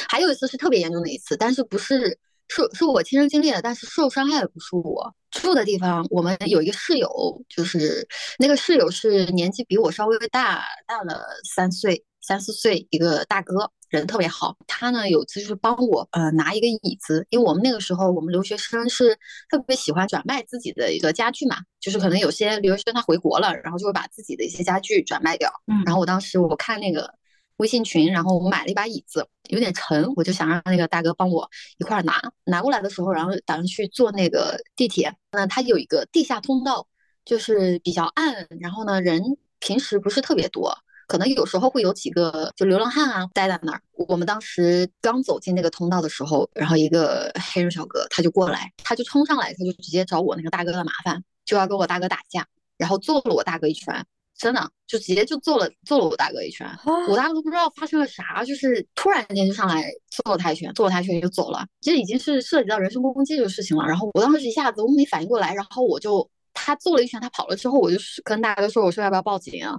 [0.09, 2.19] 还有一次是特别严重的一次，但是不是。
[2.49, 6.07] 是是我亲身经历的，但是受伤害的不是我住的地方。
[6.11, 7.09] 我们有一个室友，
[7.49, 8.07] 就是
[8.39, 11.25] 那个室友是年纪比我稍微大大了
[11.55, 14.57] 三岁、三四岁一个大哥，人特别好。
[14.67, 19.17] 他呢有次就是帮我呃拿一个椅子，因为我们那个时候我们留学生是
[19.49, 25.51] 特别喜欢转卖自己的一个家具嘛，就是可能有些留学生他回国了，然后就会把自己的一些家具转卖掉。
[25.67, 27.15] 嗯，然后我当时我看那个。
[27.63, 31.49] 微信群，然后我买了一把椅子，有点沉，我就想让那个大哥帮我
[31.79, 32.21] 一块拿。
[32.45, 36.85] 拿过来的时候，然后打算去坐那个地铁，那它有一个地下通道，
[37.25, 39.23] 就是比较暗，然后呢人
[39.61, 40.77] 平时不是特别多。
[41.07, 43.81] 可能有时候会有几个就流浪汉啊待在那儿。
[44.09, 52.47] 我们当时刚走进那个通道的时候，然后一个黑人小哥他就过来，他就冲上来，他就直接找我那个大哥的麻烦，就要跟我大哥打架，
[52.79, 56.67] 然后揍了我大哥一拳，真的就直接就揍了揍了我大哥一拳。
[57.09, 61.67] 我大哥都不知道发生了啥，就是突然间就上来揍了他一拳，揍了他一拳就走了。
[61.81, 63.87] 这已经是涉及到人身攻击这个事情了。
[63.87, 66.29] 然后我当时一下子我没反应过来，然后我就。
[66.55, 69.75] 他揍了一拳，他跑了之后，我就跟大哥说：“我说要不要报警啊？”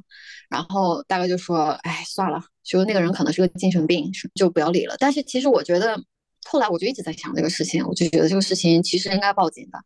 [0.49, 5.95] 然后大哥就说：“哎，算了，就那个人可能是个精神病，就不要理了。”但是其实我觉得，
[6.47, 9.77] 后来我就一直在想这个事情，我就觉得这个事情其实应该报警的，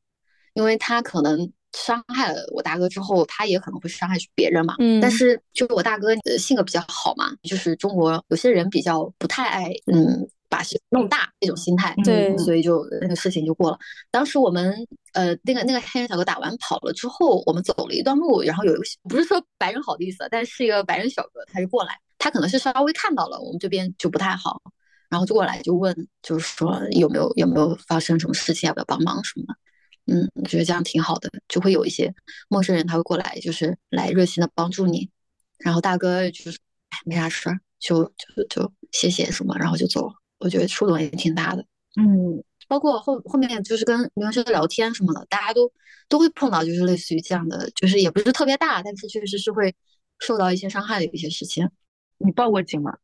[0.54, 1.52] 因为他可能
[1.86, 4.76] 伤害了我大哥之后，他也可能会伤害别人嘛。
[4.80, 5.00] 嗯。
[5.00, 10.28] 但是就是我大哥性格比较好嘛，就是中国有些人比较不太爱，嗯。
[10.50, 13.78] 把事弄大这种心态，对，所以就那个事情就过了。
[14.10, 14.74] 当时我们
[15.12, 24.62] 呃那个那个黑人小哥打完跑了之后，我们走了一段路，然后有一个不是说白人好的意思，但是一个白人小哥他就过来，他可能是稍微看到了我们这边就不太好，
[25.10, 29.54] 然后就过来就问，就是说有没有有没有发生什么事情，要不要帮忙什么的。
[30.08, 32.14] 嗯，我觉得这样挺好的，就会有一些
[32.50, 35.10] 陌生人他会过来，就是来热心的帮助你。
[35.60, 36.58] 然后大哥就是
[36.90, 40.14] 哎没啥事儿，就就就谢谢什么，然后就走了。
[40.40, 41.66] 我觉得触动也挺大的，
[42.00, 45.72] 嗯，包括后后面就是跟留学生聊天什么的，大家都
[46.08, 49.76] 都会碰到，就是类似于这样的，就是也不是特别大，但是确实是会
[50.20, 51.70] 受到一些伤害的一些事情。
[52.20, 52.98] 你报过警吗？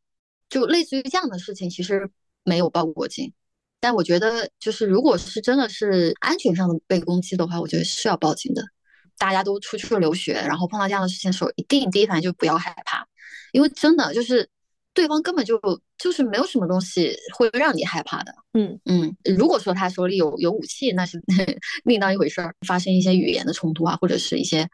[0.48, 2.08] 就类似于这样的事情，其实
[2.44, 3.32] 没有报过警，
[3.84, 8.62] 但我觉得就是如果是真的是安全上的被攻击的话，我觉得是要报警的。
[9.18, 13.06] 大家都出去留学，然后碰到这样的事情的时候，一定第一反应就不要害怕，
[13.52, 14.48] 因为真的就是。
[14.96, 15.60] 对方根本就
[15.98, 19.16] 就是没有什么东西会让你害怕的，嗯嗯。
[19.36, 21.20] 如果说他手里有有武器，那是
[21.82, 22.54] 另当一回事儿。
[22.64, 24.68] 发生一些语言的冲突啊，或者是一些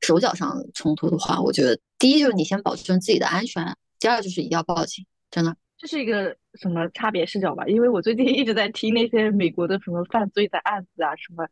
[0.00, 5.04] 手脚上冲突的话，我觉得第一就是你先保证自己的安全，第二就是一定要报警。
[5.30, 7.64] 真的，这是一个什么差别视角吧？
[7.66, 11.46] 因为我最近一直在听那些美国的什么犯罪的案子啊，什么。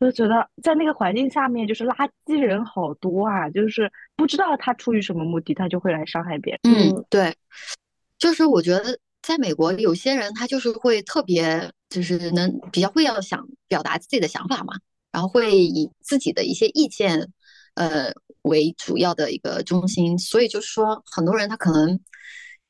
[0.00, 6.74] 就觉得在那个环境下面，就是垃圾人好多啊，就是不知道他出于什么目的，他就会来伤害别人。
[6.74, 7.34] 嗯，对，
[8.18, 14.74] 就是我觉得在美国，有些人他就是会特别，就是能比较会要想表达自己的想法嘛，
[15.10, 17.32] 然后会以自己的一些意见，
[17.74, 21.98] 呃为主要的一个中心，所以就是说，很多人他可能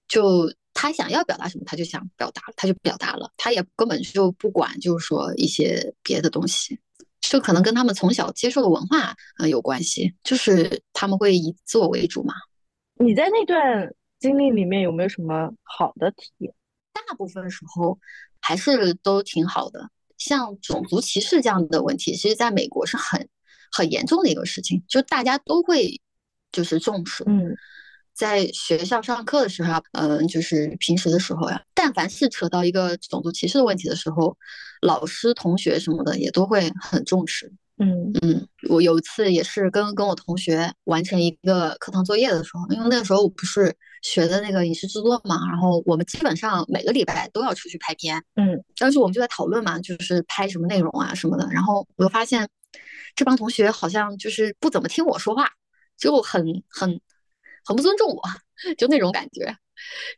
[0.06, 6.78] 就他想要表达什么，他就想表达，他就表达了，他也根本就不管，就是说一些别的东西。
[7.20, 12.34] 就可能跟他们从小接受的文化呃有关系，就是他们会以自我为主嘛。
[12.96, 16.54] 你在那段经历里面有没有什么好的体验？
[16.92, 17.98] 大部分时候
[18.40, 19.88] 还是都挺好的。
[20.18, 23.28] 像种族歧视这样的问题，其实在美国是很
[23.72, 26.00] 很严重的一个事情，就大家都会
[26.52, 27.24] 就是重视。
[27.26, 27.56] 嗯。
[28.14, 34.36] 在学校上课的时候，嗯，就是平时的时候呀，但凡是扯到一个种族歧视的问题的时候，
[34.80, 37.52] 老师、同学什么的也都会很重视。
[37.78, 48.22] 嗯嗯，我有一次也是跟跟我同学完成一个课堂作业的时候，因为那个时候我不是学的那个影视制作嘛，然后我们基本上每个礼拜都要出去拍片。
[48.36, 52.48] 嗯，当时我们就在讨论嘛，就是拍什么内容啊什么的，然后我就发现
[53.16, 55.48] 这帮同学好像就是不怎么听我说话，
[55.98, 57.00] 就很很。
[57.64, 58.22] 很不尊重我，
[58.78, 59.54] 就那种感觉。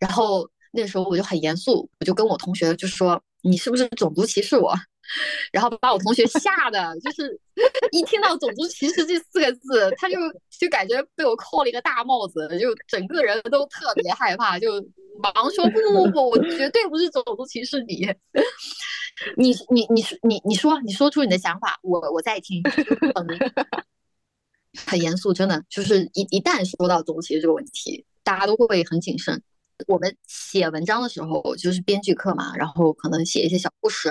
[0.01, 4.75] 然后那时候我就很严肃，我就跟我同学就说：“你是不是种族歧视我？”
[5.53, 7.39] 然后把我同学吓得，就是
[7.93, 10.17] 一听到“种族歧视”这四个字，他就
[10.59, 14.73] 就感觉被我扣了一个大帽子，就整个人都特别害怕，就
[15.23, 18.13] 忙说：“不不不不，我绝对不是种族歧视你。
[19.39, 22.61] 你你你你你说你说出你的想法，我我在听。”
[24.87, 29.41] 很严肃，真的就是一一旦说到种族歧视这个问题，大家都会很谨慎。
[29.89, 34.11] 我们写文章的时候，就是编剧课嘛，然后可能写一些小故事。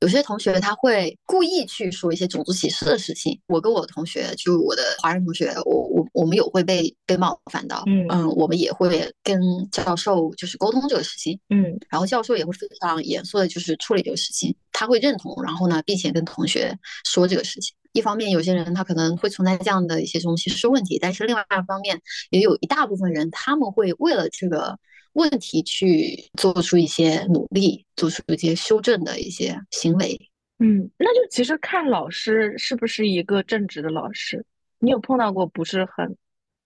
[0.00, 3.36] 有些同学他会故意去说一些种族歧视的事情。
[3.48, 9.40] 我跟我同学，就我的华人同学，我我我们有会被被冒犯到，嗯嗯，我们也会跟
[9.72, 17.74] 教授就是沟通这个事情，嗯，然后教授也会非常严肃的，就是处理这个事情，他会认同，然后呢，并且跟同学说这个事情。
[17.92, 22.00] 一方面，有些人他可能会存在这样的一些东西是问题，但是另外一方面，
[22.30, 24.78] 也有一大部分人他们会为了这个
[25.12, 30.18] 问题去做出一些努力，做出一些修正的一些行为。
[30.58, 34.44] 嗯，那就其实看老师是不是一个正直的老师。
[34.78, 36.16] 你有碰到过不是很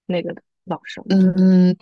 [0.06, 1.02] 那个的老师？
[1.08, 1.76] 嗯，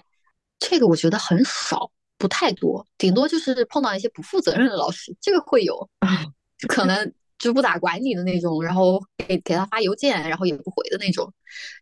[0.58, 5.88] 这个我觉得很少，不太多，顶多就是碰到一些不负责任的老师，这个会有，
[6.58, 11.32] 就可能就不咋管你的那种，然后给给他发邮件，然后也不回的那种。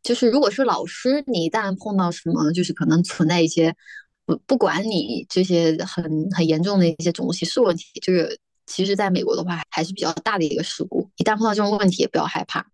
[0.03, 3.75] 就是如果是老师，你一旦碰到什么，就是可能存在一些
[4.25, 8.37] 不不管你这些很很严重的一些种族歧视问题，这个
[8.67, 11.09] 其实在美国的话还是比较大的一个事故。
[11.17, 12.67] 一旦碰到这种问题，也不要害怕，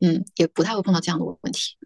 [0.00, 1.76] 嗯，也不太会碰到这样的问题。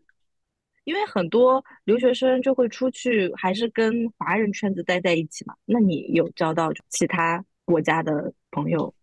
[0.85, 5.55] 因为很多留学生就会出去，还是跟华人圈子待在一起嘛。
[5.65, 8.95] 那你有交到其他国家的朋友？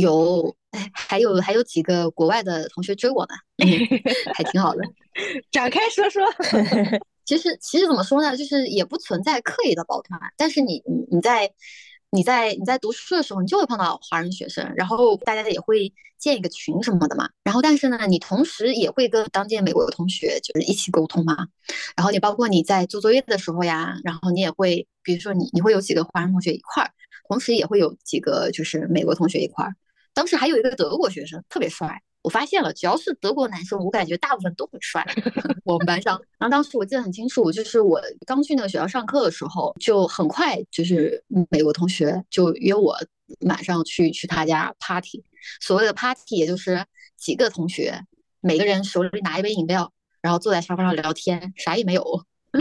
[0.00, 3.34] 有，哎，还有还有几个国外的同学追我呢，
[4.34, 4.82] 还挺好的。
[5.50, 6.22] 展开说说。
[7.24, 11.52] 其实其实怎么说呢，就是也不存在刻意的抱团，但是你你你在。
[12.10, 17.28] 你在你在读书的时候，你就会碰到华人学生，然后大家也会建一个群什么的嘛。
[17.42, 21.48] 然后但是呢，你同时也会跟当届美国的同学就是一起沟通嘛。
[21.96, 26.90] 然后你包括你在做作业的时候呀，然后你也会，比如说你你会有几个华人同学一块儿，
[27.28, 29.74] 同时也会有几个就是美国同学一块儿。
[30.16, 32.02] 当时还有一个德国学生特别帅。
[32.22, 35.06] 我发现了，只要是德国男生，我感觉大部分都很帅。
[35.62, 42.96] 我们班上，然后当时我记得很清楚，就是我刚去那个学校上课的时候，就很快就是美国同学就约我
[43.42, 45.22] 晚上去去他家 party。
[45.60, 46.84] 所谓的 party，也就是
[47.16, 48.00] 几个同学，
[48.40, 52.24] 每个人手里拿一杯饮料，然后坐在沙发上聊天，啥也没有。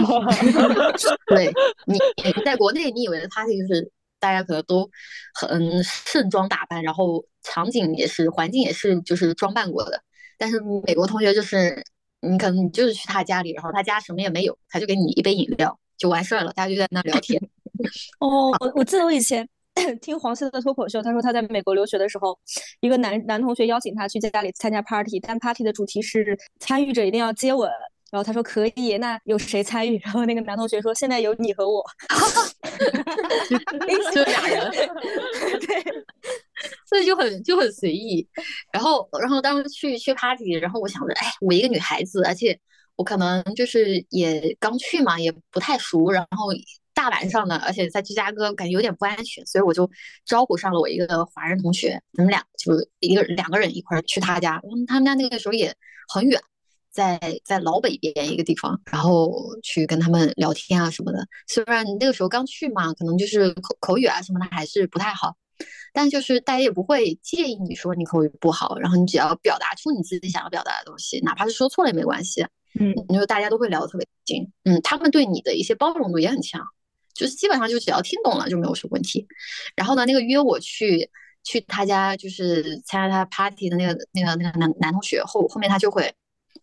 [1.27, 1.51] 对
[1.87, 1.97] 你
[2.43, 3.89] 在国内，你以为的 party 就是
[4.25, 4.89] 大家可能都
[5.33, 7.23] 很盛装打扮，然后。
[7.47, 10.01] 场景也是，环境也是，就是装扮过的。
[10.35, 11.79] 但是美国同学就是，
[12.21, 17.39] 你可能你就是去他家里，然后他家什么也没有，他就给你一杯饮料就完事儿了，大家就在那聊天。
[18.19, 19.47] 哦，我我记得我以前
[20.01, 22.35] 听黄西的脱口秀，他说他在美国留学的时候，
[22.79, 27.69] 一个男男同学邀请他去家里参加 party，但 party 的主题是参与者一定要接吻。
[28.15, 29.99] 然后他说可以，那有谁参与？
[30.05, 31.83] 然后那个男同学说现在有你和我，
[34.13, 34.71] 就俩人，
[35.59, 35.83] 对，
[36.87, 38.25] 所以就很就很随意。
[38.71, 42.57] 然后然后当时去去 party，然后我想着，哎，我一个女孩子，而且
[42.95, 46.09] 我可能就是也刚去嘛，也不太熟。
[46.09, 46.47] 然后
[46.93, 49.91] 大晚上的，而且在芝加哥感觉有点不安全，所以我就
[50.25, 54.61] 招呼上了我一个华人同学，我们俩就一个两个人一块儿去他家。
[54.87, 55.75] 他们家那个时候也
[56.07, 56.41] 很远。
[56.95, 59.29] 在在老北边一个地方，然后
[59.61, 61.27] 去跟他们聊天啊什么的。
[61.45, 65.35] 虽然那个时候刚去嘛，可能就是口口语啊什么的还是不太好，
[65.91, 72.47] 但就是大家也不会介意你说你口语不好，然后你只要表达出你自己想要表达的东西，哪怕是说错了也没关系。
[72.79, 74.49] 嗯，你说大家都会聊得特别近。
[74.63, 76.65] 嗯，他们对你的一些包容度也很强，
[77.13, 79.27] 就是基本上就只要听懂了就没有什么问题。
[79.75, 81.09] 然后呢，那个约我去
[81.43, 86.09] 去他家就是参加他 party 的那个那个那个男男同学后后面他就会。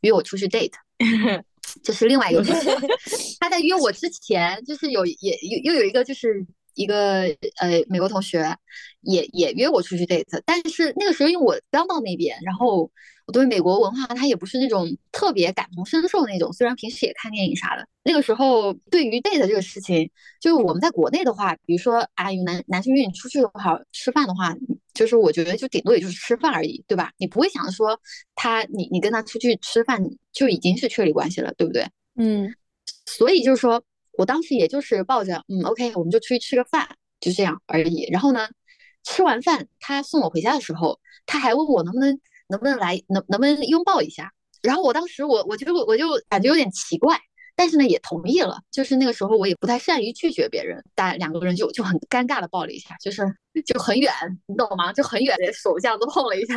[0.03, 0.73] 约我出去 date，
[1.83, 2.45] 这是另外一个。
[3.41, 7.23] 他在约我之前，就是有也又又有一个就是一个
[7.61, 8.57] 呃美国同学，
[9.01, 12.91] 也也约我出去 date，但是那个时候因为我刚到那边，然后。
[13.25, 16.53] 我对美国文化，他也不是那种特别感同身受那种。
[16.53, 20.11] 虽然平时也看电影啥的，那个时候对于 date 这个事情，
[20.41, 24.57] 就是我们在国内的话，比如说啊，男男生约你出去的话，吃饭的话，
[24.95, 27.11] 就是我觉得就顶多也就是吃饭而已，对吧？
[27.19, 27.99] 你不会想着说
[28.35, 30.03] 他，你你跟他出去吃饭
[30.33, 31.87] 就已经是确立关系了，对不对？
[32.17, 32.55] 嗯。
[33.07, 36.89] 所以就是说我当时也就是抱着嗯，OK，我们就出去吃个饭，
[37.21, 38.09] 就这样而已。
[38.11, 38.49] 然后呢，
[39.05, 42.19] 吃完饭他送我回家的时候，他还问我能不能。
[42.49, 44.31] 能不能来能能不能拥抱一下？
[44.61, 47.19] 然后我当时我我就我就感觉有点奇怪，
[47.55, 48.61] 但是呢也同意了。
[48.71, 53.23] 就是那个时候我也不太善于拒绝别人，但两个人就就很尴尬的抱了一下，就是
[53.65, 54.13] 就很远，
[54.47, 54.93] 你懂吗？
[54.93, 56.57] 就很远的手这样子碰了一下。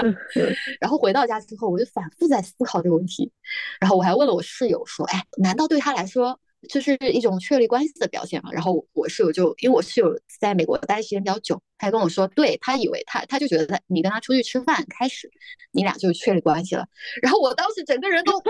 [0.79, 3.31] 然后回到家之后，我就反复在思考这个问题。
[3.79, 8.51] 然后我还问了我室友说：“哎，难道对他来说？”就是一种确立关系的表现嘛。
[8.51, 15.29] 然后我室友就因为我室友在美国待的时间比较久，他跟我说，对他以为他他就觉得他你跟他出去吃饭开始，
[15.71, 16.88] 你俩就确立关系了。
[17.21, 18.41] 然后我当时整个人都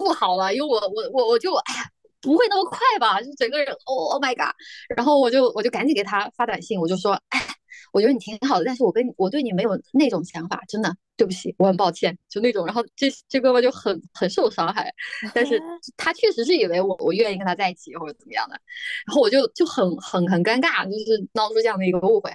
[0.00, 1.84] 不好了，因为我我我我就哎呀
[2.20, 4.54] 不会那么快吧，就整个人 Oh my god！
[4.96, 7.46] 然后我就我就赶紧给他发短信，我就说哎。
[7.92, 14.92] 我觉得你挺好的，但是我跟你，我对你没有那种想法，真的，对不起，我很抱歉，就那种，然后这这哥们就很很受伤害，
[15.34, 15.60] 但是
[15.96, 18.54] 他确实是以为我我愿意跟他在一起或者怎么样的，
[19.06, 22.32] 然后我就就很很很尴尬，就是闹出这样的一个误会，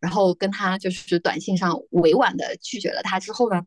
[0.00, 3.60] 然后跟他就是短信上委婉的拒绝了他之后呢，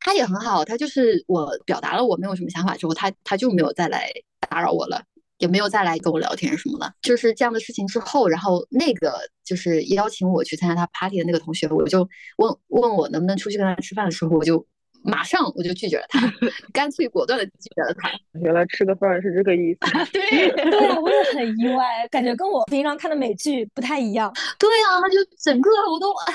[0.00, 4.10] 他也很好，他就是我表达了我没有什么想法之后，他他就没有再来
[4.48, 5.02] 打扰我了。
[5.38, 14.66] 也没有再来跟我聊天什么的，就是这样的事情之后，然后那个就是邀请我去参加他 party 的那个同学，我就问问我能不能出去跟他吃饭的时候，我就
[15.02, 16.20] 马上我就拒绝了他，
[16.72, 18.10] 干脆果断的拒绝了他。
[18.40, 19.80] 原来吃个饭是这个意思。
[20.10, 24.32] 对对啊，我也很意外，感觉跟我平常看的美剧不太一样。
[24.58, 26.34] 对啊，就整个我都，哎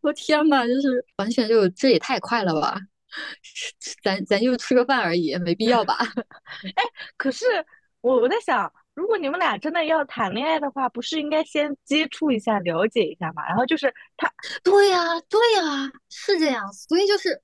[0.00, 2.78] 我天呐，就是完全就这也太快了吧！
[4.02, 5.96] 咱咱就吃个饭而已，没必要吧？
[6.76, 6.82] 哎
[7.16, 7.44] 可是
[8.00, 13.46] 我我在想，如果你们俩真的要谈恋爱的话，不是应该先接触一下、了解一下嘛？
[13.46, 14.30] 然后就是他，
[14.62, 14.98] 对呀、
[15.28, 16.72] 对呀、是这样。
[16.72, 17.42] 所以就是，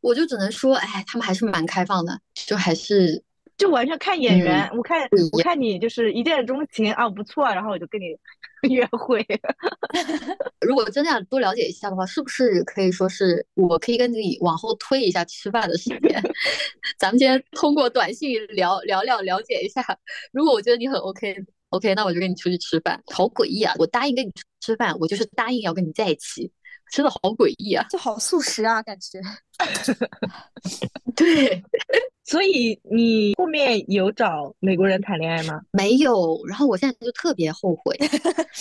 [0.00, 3.22] 我就只能说，哎，他们还是蛮开放的，就还是
[3.56, 4.68] 就完全看眼缘。
[4.76, 8.06] 我看我看你就是一见钟情啊，不错，然后我就跟你
[8.74, 9.24] 约会。
[10.60, 16.22] 如果真的想多了解一下的话，是不是可以说是我可以跟你往后推一下吃饭的时间？
[16.98, 19.82] 咱们今天通过短信聊聊聊了解一下。
[20.32, 21.36] 如果我觉得你很 OK
[21.70, 23.02] OK，那我就跟你出去吃饭。
[23.06, 23.74] 好诡异啊！
[23.78, 26.50] 我答应跟你出去吃饭，我就是答应要跟你在一起，
[26.92, 27.84] 真的好诡异啊！
[27.90, 29.20] 就好素食啊，感觉。
[31.14, 31.62] 对，
[32.26, 35.60] 所以你后面有找美国人谈恋爱吗？
[35.70, 36.40] 没有。
[36.48, 37.96] 然后我现在就特别后悔，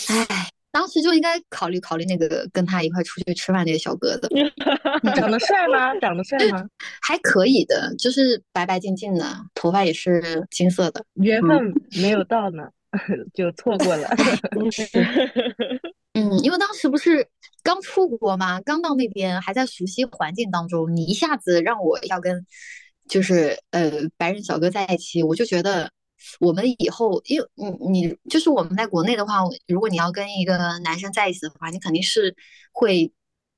[0.10, 4.30] 哎，当时就应该考虑考虑那个跟他一块出去吃饭那个小哥的，
[5.16, 5.96] 长得帅吗？
[6.00, 6.64] 长得帅吗？
[7.02, 11.04] 还可以的，就是白白净净的，头发也是金色的。
[11.16, 12.70] 缘分没有到呢，
[13.34, 14.08] 就错过了。
[16.14, 17.28] 嗯，因为当时不是
[17.64, 22.46] 刚出国嘛，刚到那边还在熟悉环境当中，你一下子让我要跟
[23.08, 25.92] 就是呃白人小哥在一起，我就觉得
[26.40, 32.36] 我们以后，因为你你就是我们在国内的话，如果你要跟一个男生在一起的话，你肯定是
[32.72, 33.12] 会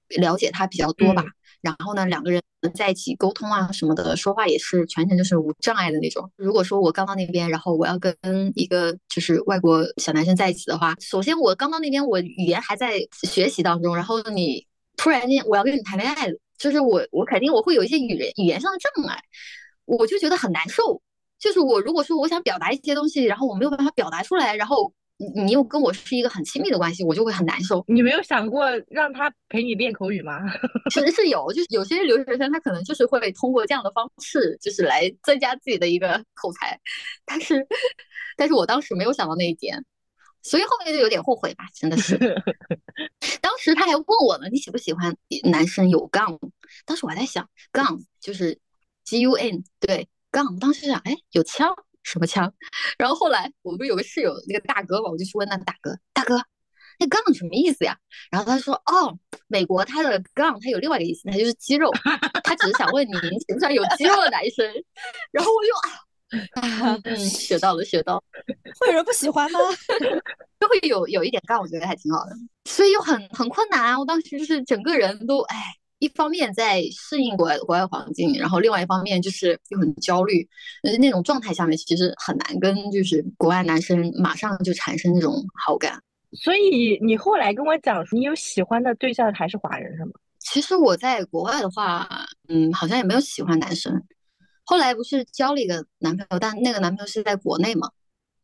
[0.10, 1.24] 了解他比较多吧。
[1.62, 2.42] 然后呢，两个人
[2.76, 6.32] 在一起沟通啊什么的，说话也是全程就是无障碍的那种。
[6.36, 8.16] 如果说我刚到那边，然后我要跟
[8.54, 14.66] 一个就是外国小男生在一起的话，首先我刚到那边，我语言还在学习当中，然后你
[14.98, 16.28] 突然间我要跟你谈恋爱，
[16.58, 19.22] 就是我我肯定我会有一些语言语言上的障碍，
[19.86, 21.02] 我就觉得很难受。
[21.40, 27.84] 就是我如果说我想表达一些东西，然后我没有办法表达出来，然后你你又跟我是一个很亲密的关系，我就会很难受。
[27.88, 30.40] 你没有想过让他陪你练口语吗？
[30.90, 36.80] 其实是有，就是有些留学生他可能就是会通过这样的方式，就是来增加自己的一个口才，
[37.24, 37.68] 但是，
[38.36, 39.84] 但是我当时没有想到那一点，
[40.44, 42.18] 所以后面就有点后悔吧，真的是。
[43.42, 46.40] 当时他还问我呢，你喜不喜欢男生有杠？
[46.86, 48.60] 当时我还在想，杠就是
[49.04, 50.58] G U N，对，杠。
[50.60, 51.76] 当时想，哎，有枪？
[52.04, 52.54] 什么枪？
[52.98, 56.42] 然后后来我不是有个室友那个大哥嘛，我就去问那个大哥，大哥。
[57.00, 57.96] 那杠什么意思呀？
[58.32, 59.16] 然后他说：“哦，
[59.48, 61.92] 美国他的杠他有另外一个意思，他就是肌肉。
[62.44, 64.66] 他只是想问你，你喜不喜欢有肌肉的男生？”
[65.32, 66.02] 然后我就啊，
[67.04, 68.24] 嗯，学到了，学到了。
[68.80, 69.60] 会有人不喜欢吗？
[70.60, 72.32] 就会有有一点杠，我觉得还挺好的，
[72.66, 74.00] 所以又很很困难啊。
[74.00, 75.56] 我当时就是整个人都哎，
[76.00, 80.48] 一方面在适应国外国外环境，然后另外一方面就是又很焦虑，
[80.84, 86.02] 呃，那种状态下面其实很难跟就是国外男生马上就产生那种好感。
[86.34, 90.12] 所以你后来跟我讲，你有喜欢的对象还是华人是吗？
[90.40, 92.08] 其实我在国外的话，
[92.50, 93.94] 嗯，好像也没有喜欢男生。
[94.68, 97.90] 后来不是交了一个男朋友，但那个男朋友是在国内嘛，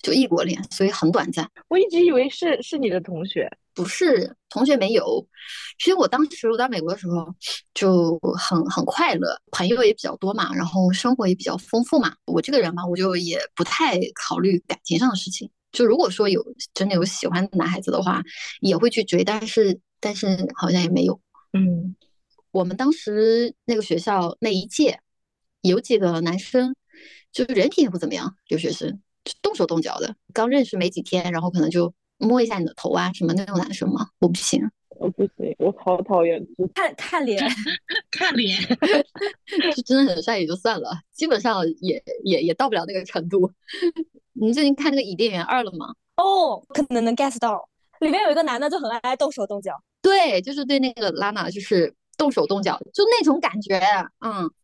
[0.02, 1.50] 就异国恋，所以很短暂。
[1.68, 5.28] 我一直以为是是你的同学，不是同学没有。
[5.78, 7.28] 其实我当时我在美国的时候
[7.74, 12.16] 就很很快乐，朋友也比较多嘛，然后生活也比较丰富嘛。
[12.26, 15.50] 我这个人嘛，我就也不太考虑感情上的事情。
[15.74, 16.42] 就如果说有
[16.74, 18.24] 真的有喜欢的男孩子的话，
[18.62, 21.20] 也会去追，但是但是好像也没有。
[21.52, 21.96] 嗯，
[22.52, 25.00] 我们当时那个学校那一届
[25.64, 26.76] 有几个男生，
[27.32, 34.61] 就是人品也不怎么样，留学生就动手动脚的，刚认识没几天，然后可能就摸一下你的头啊什么那种男生嘛，我不行。
[34.99, 36.39] 我不行，我好讨厌
[36.76, 37.43] 看看脸，
[38.11, 38.57] 看脸。
[39.76, 43.51] 就真的很帅也就算了，基本上也也也到不了那个程度。
[44.34, 45.93] 你最近看那个《伊甸园二》了吗？
[46.18, 47.68] 哦，可能能 get 到，
[47.99, 49.74] 里面有一个男的就很爱动手动脚。
[50.01, 53.80] 对，就是对那个拉娜，就是动手动脚，就那种感觉。
[54.20, 54.49] 嗯，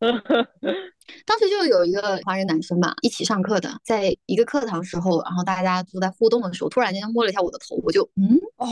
[1.26, 8.68] 当时就有一个华人男生嘛，一起上课的，在一个课堂时候，然后大家都在互动的时候，突然间摸了一下我的头，我就嗯，哦，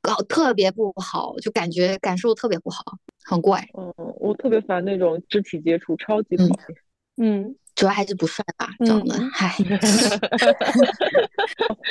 [0.00, 2.84] 搞特别不好，就感觉感受特别不好，
[3.24, 3.66] 很怪。
[3.76, 6.56] 嗯，我特别烦那种肢体接触，超级讨厌。
[7.16, 9.54] 嗯，主要还是不帅吧，长得，唉。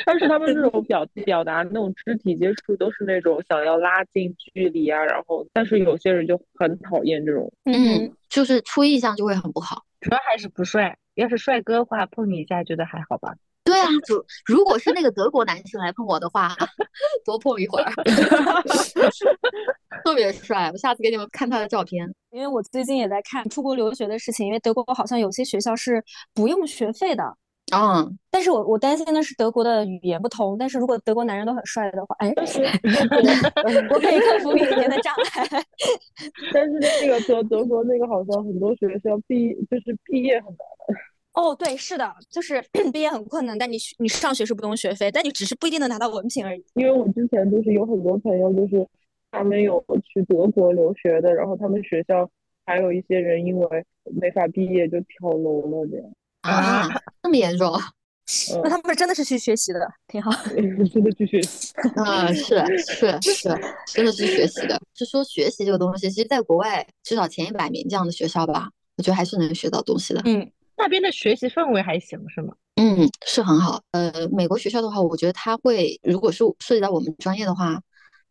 [0.06, 7.52] 但是他们这种表表达那种肢体接触，都是那种想要拉近距离啊，然后，但是有些人就很讨厌这种。
[7.66, 9.84] 嗯，就是初印象就会很不好。
[10.02, 13.34] 主要还是不帅，要是帅哥的话，碰你一下觉得还好吧。
[14.06, 16.56] 主如果是那个德国男生来碰我的话，
[17.26, 17.92] 多碰一会儿。
[20.04, 20.70] 特别帅。
[20.72, 22.12] 我下次给你们看他的照片。
[22.32, 26.04] 因为我最近也在看出国留学的事情，因为德国好像有些学校是
[26.34, 27.24] 不用学费的。
[27.74, 30.58] 嗯，但是我我担心的是德国的语言不同。
[30.58, 35.64] 但是如果德国男人都很帅的话，哎， 我可以克服语言的障碍。
[36.54, 40.58] 但是那个德德国那个好像很多学校毕就是毕业很难。
[41.34, 42.64] 哦，对，是的，就是
[42.94, 46.64] 毕业很困难，但你你上学是不用学费，但你只是不一定能拿到文凭而已。
[46.76, 48.88] 因为我之前就是有很多朋友，就是
[49.32, 52.30] 他们有去德国留学的，然后他们学校
[52.66, 53.86] 还有一些人因为
[54.20, 56.12] 没法毕业就跳楼了，这样
[56.42, 56.88] 啊，
[57.24, 57.72] 这么严重？
[58.64, 60.32] 那他们真的是去学习的，挺好。
[60.94, 63.50] 真的去学习啊，是是是，
[63.88, 64.80] 真的是学习的。
[64.94, 70.22] 就说学习这个东西，其实在国外至少前一百名这样的学校吧，我觉得还是能学到东西的。
[70.26, 70.50] 嗯。
[70.76, 72.54] 那边的学习氛围还行是吗？
[72.76, 73.82] 嗯，是很好。
[73.92, 77.80] 呃，美国学校的话，我觉得他会，如果是涉及到我们专业的话，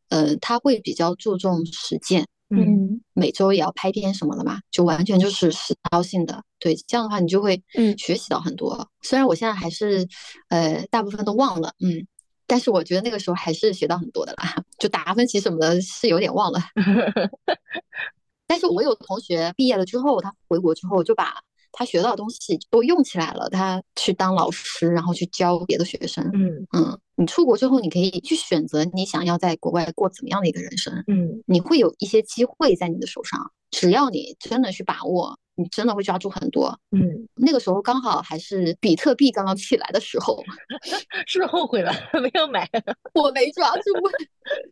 [0.09, 2.26] 呃，他会比较注重实践。
[2.51, 6.43] 嗯，每周也要拍片什么的嘛，就完全就是实操性的。
[6.59, 8.86] 对，这样的话你就会嗯学习到很多。
[9.01, 10.07] 虽然我现在还是
[10.49, 12.07] 呃大部分都忘了，嗯，
[12.47, 14.62] 但是我觉得那个时候还是学到很多的啦。
[14.78, 16.61] 就达芬奇什么的是有点忘了。
[18.47, 21.40] 但是我有同学毕业了之后，他回国之后就把。
[21.73, 26.23] 他学到的东西都用起来了，他去当老师，然后去教别的学生。
[26.35, 30.93] 嗯嗯，你出国之后，你可以去选择你想要在国外过怎么样的一个人生。
[31.07, 36.79] 嗯，你会有一些机会在你的手上，只要你真的去把握，你真的会抓住很多。
[36.91, 40.45] 嗯，那个时候刚好还是比特币刚刚起来的时候，
[41.27, 41.91] 是不是后悔了
[42.23, 42.68] 没有买？
[43.14, 43.83] 我没抓住，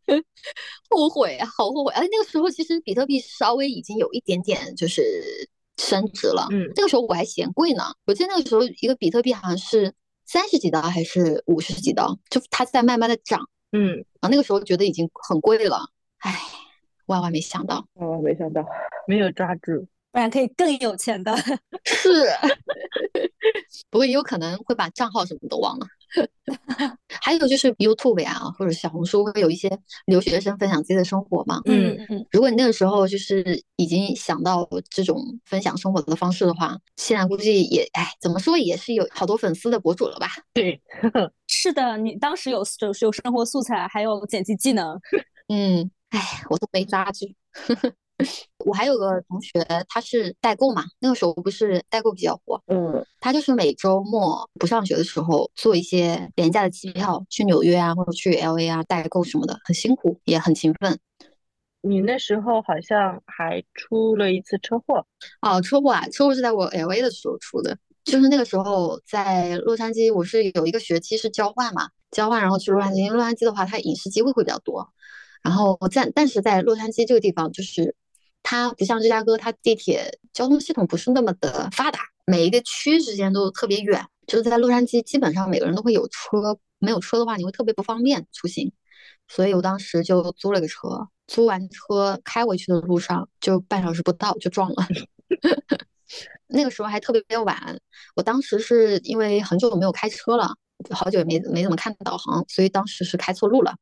[0.90, 1.92] 后悔，好后悔。
[1.94, 5.48] 哎，那个时候其实比特币稍微已经有一点点就是。
[5.80, 7.82] 升值了，嗯，那个时候我还嫌贵呢。
[8.06, 9.92] 我记得那个时候一个比特币好像是
[10.26, 13.40] 三十几刀还是五十几刀，就它在慢慢的涨，
[13.72, 15.78] 嗯，啊，那个时候觉得已经很贵了，
[16.18, 16.38] 唉，
[17.06, 18.64] 万万没想到，万万没想到，
[19.06, 19.86] 没有抓住。
[20.12, 21.34] 不然可以更有钱的，
[21.86, 22.26] 是，
[23.90, 25.86] 不过也有可能会把账号什么都忘了。
[27.22, 29.70] 还有就是 YouTube 呀，或者小红书会有一些
[30.06, 31.60] 留学生分享自己的生活嘛。
[31.66, 32.26] 嗯嗯。
[32.30, 40.28] 如果你那个时候就是已经想到这种分享生活的方式的话，现在估计也哎，怎么说也是有好多粉丝的博主了吧？
[40.52, 40.80] 对，
[41.46, 44.98] 是的，你当时有有有生活素材，还有剪辑技能。
[45.48, 47.26] 嗯，哎，我都没抓住。
[48.64, 49.52] 我还有个同学，
[49.88, 60.98] 他是代购嘛，那个时候不是代购比较火，嗯，他就是每周末不上学的时候做一些廉价的机票去纽约啊，或者去 L A 啊代购什么的，很辛苦也很勤奋。
[61.82, 65.06] 你那时候好像还出了一次车祸
[65.40, 74.86] 哦，车祸啊，车祸是在我 L A 的时候出的，就是那个时候在洛杉矶，我是有一个学期是交换嘛，交换然后去洛杉矶，洛杉矶的话它影视机会会比较多，
[75.42, 77.96] 然后在但是在洛杉矶这个地方就是。
[78.42, 84.04] 它不像芝加哥，它地铁交通系统不是那么的发达，每一个区之间都特别远。
[84.26, 88.72] 就是在洛杉矶，基本上每个人都会有车，没有车的话，你会特别不方便出行。
[89.26, 94.86] 所以我当时就租了个车，租完车开回去的路上，就半小时不到就撞了。
[96.46, 97.78] 那个时候还特别晚，
[98.14, 100.54] 我当时是因为很久没有开车了，
[100.90, 103.74] 好久也没没怎么看导航，所以当时是开错路了，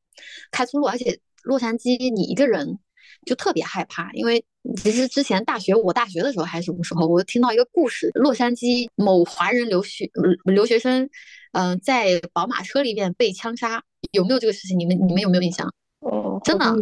[0.51, 2.79] 开错路，而且洛杉矶你一个人。
[3.27, 4.45] 就特别害怕，因为
[4.77, 10.11] 其实之前大学，我大学的时候还是什么时候，我听到一个故事，洛杉矶某华人留学
[10.45, 11.09] 留学生，
[11.53, 14.79] 嗯，在宝马车里面被枪杀，有没有这个事情？
[14.79, 15.73] 你们你们有没有印象？
[16.01, 16.75] 哦，真的，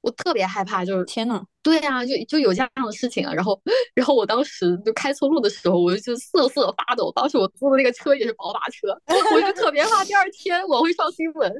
[0.00, 3.32] 我特别害怕，就是天呐，对呀，就就有这样的事情啊。
[3.32, 3.60] 然后，
[3.94, 7.12] 然后我当时就开错路的时候，我就瑟瑟发抖。
[7.14, 8.88] 当时我坐的那个车也是宝马车，
[9.34, 11.52] 我就特别怕第二天我会上新闻。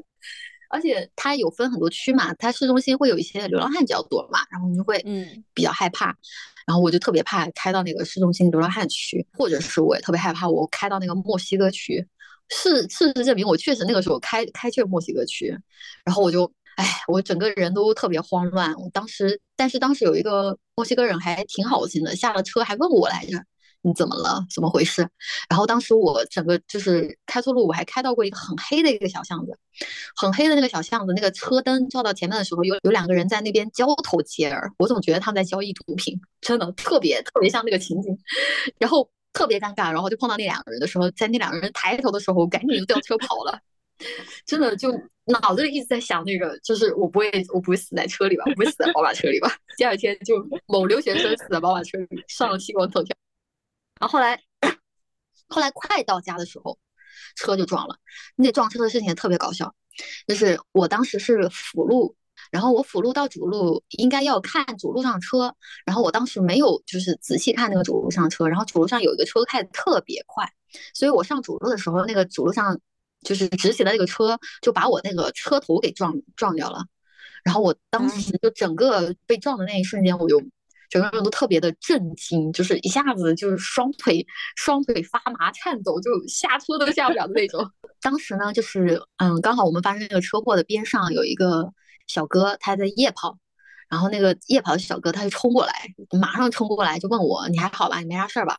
[0.69, 6.15] 而且它有分很多区嘛，它市中心会有一些流浪汉比较多嘛，然后你就会嗯比较害怕，
[6.65, 12.07] 然后我就特别怕开到那个市中心流浪汉区，或者是我也特别害怕我开到那个墨西哥区。
[12.49, 15.55] 事事实证明，我确实那个时候开开去了墨西哥区，
[16.03, 18.73] 然后我就哎，我整个人都特别慌乱。
[18.73, 23.37] 我当时，但是当时有一个墨西哥人还挺好心的，下了车还问我来着。
[23.81, 24.45] 你怎么了？
[24.53, 25.07] 怎么回事？
[25.49, 29.57] 然后当时我整个就是开错路，我还开到过一个很黑的一个小巷子，
[30.15, 38.17] 很黑的那个小巷子，那个车灯照到前面的时候，有有两个人在那边交头接耳，我总觉得他们在交易毒品，真的特别特别像那个情景，
[38.77, 43.57] 然后特别尴尬，然后就碰到那两个人的时候，在那两个人抬头的时候，我赶紧就掉车跑了，
[44.45, 44.91] 真的就
[45.25, 49.49] 脑子里一直在想那个，就是我不会我不会死在车里吧，我不会死在宝马车里吧？
[49.77, 53.15] 第二天就某留学生死在宝马车里，上了西光头条。
[53.99, 54.41] 然后后来，
[55.47, 56.79] 后来快到家的时候，
[57.35, 57.97] 车就撞了。
[58.35, 59.75] 那撞车的事情也特别搞笑，
[60.27, 62.15] 就是我当时是辅路，
[62.51, 65.53] 然后我辅路到主路应该要看主路上车，
[65.85, 70.49] 然后我当时没有就是仔细看那个主路上车，然后主路上有一个车开的特别快，
[70.93, 72.79] 所以我上主路的时候，那个主路上
[73.21, 76.85] 就是直行的那个车就把我那个车头给撞撞掉了，
[77.43, 80.41] 然后我当时就整个被撞的那一瞬间，我就
[80.89, 84.25] 整个人都特别的震惊，就是一下子就是双腿
[84.55, 87.69] 双腿发麻颤抖，就下车都下不了的那种。
[88.01, 91.71] 当时呢，就是嗯，刚好我们发生那个车祸的边上有一个
[92.07, 93.37] 小哥，他在夜跑，
[93.87, 95.73] 然后那个夜跑的小哥他就冲过来，
[96.19, 98.57] 马上冲过来就问我你还好吧，你没啥事儿吧？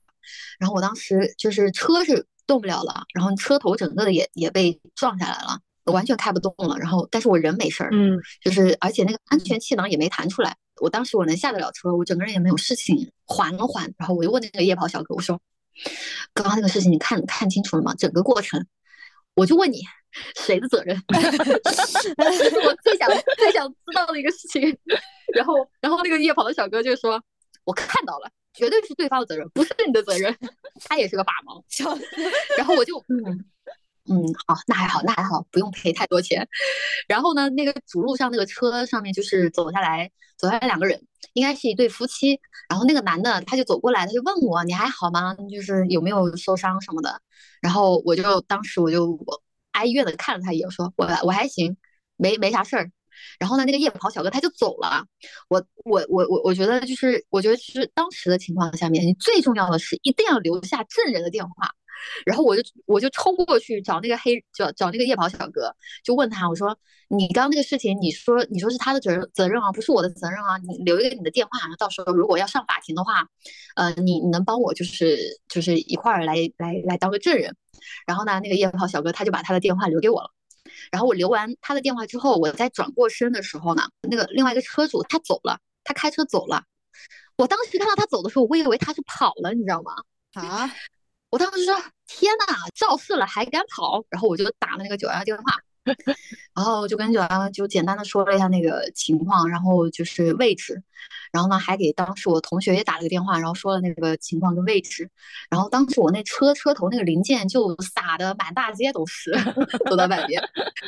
[0.59, 5.59] 然后我当时就是车是动不了了，然后车头整个的也也被撞下来了，
[5.93, 6.77] 完全开不动了。
[6.79, 10.57] 然后但是我人没事儿，嗯，就是而且那个安全气囊也没弹出来。
[10.81, 15.41] 我当时我能下得了车，我整个人也没有事情，缓了缓，然后我就问那个夜跑小哥，我说
[16.35, 17.95] ：“刚刚那个事情你看看清楚了吗？
[17.95, 18.67] 整个过程，
[19.35, 19.83] 我就问你，
[20.37, 21.01] 谁的责任？
[21.13, 23.09] 这是我最想
[23.39, 24.77] 最想知道的一个事情。
[25.35, 27.23] 然后，然后那个夜跑的小哥就说：
[27.65, 30.37] 我看到了，绝对是对方的责任，不是你的责任。
[30.85, 31.63] 他也是个法盲。
[32.57, 33.45] 然后我就嗯。”
[34.09, 36.49] 嗯，好，那还好，那还好，不用赔太多钱。
[37.07, 41.01] 然后呢，那个主路上那个车上面就是走下来，走下来两个人，
[41.35, 42.41] 应该是一对夫妻。
[42.69, 45.35] 然后那个男的他就走过来，他就问我你还好吗？
[45.51, 47.21] 就是有没有受伤什么的。
[47.61, 49.43] 然后我就当时我就我
[49.73, 51.77] 哀怨的看了他一眼，说我我还行，
[52.17, 52.91] 没没啥事儿。
[53.39, 55.05] 然后呢，那个夜跑小哥他就走了。
[55.49, 61.71] 我我我我我觉得就是我觉得是当时的情况下面，你最重要的是一定要留下证人的电话。
[62.25, 65.75] 然后我就我就冲过去找那个黑找找那个夜跑小哥，
[66.05, 66.77] 就问他我说
[67.09, 73.27] 你刚刚那个事情你说你说是他的责任责任啊，不是我的责任啊，你留一个你的电话，到时候如果要上法庭的话，
[73.77, 77.57] 呃，你你能帮我就是就是一块儿来来来当个证人。
[78.07, 80.31] 然后呢，那个夜跑小哥他就把他的电话留给我了。
[80.93, 86.65] 然后我留完他的电话之后，我再转过身的时候呢，那个另外一个车主他走了，他开车走了。
[87.37, 89.93] 我当时看到他走的时候，我以为他是跑了，你知道吗？
[90.35, 90.71] 啊。
[91.31, 91.75] 我当时说
[92.07, 95.45] ：“天呐，肇事了还敢跑！”然后我就打了那个九幺幺电话，
[96.55, 100.83] 然后就跟九幺幺就简单的说了一下那个情况，然后就是位置，
[101.33, 105.09] 然后呢还给当时我同学也打了个电话，然后说了那个情况跟位置，
[105.49, 109.31] 然后当时我那车车头那个零件就撒的满大街都是，
[109.89, 110.43] 走到外边，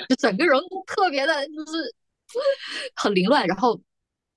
[0.09, 1.95] 就整个人特别的就是
[2.97, 3.80] 很凌乱，然后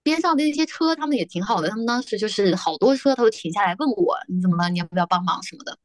[0.03, 5.75] 边上的那些车他们也挺好的，他们当时就是好多车都停下来问我你怎么了，你要不要帮忙什么的。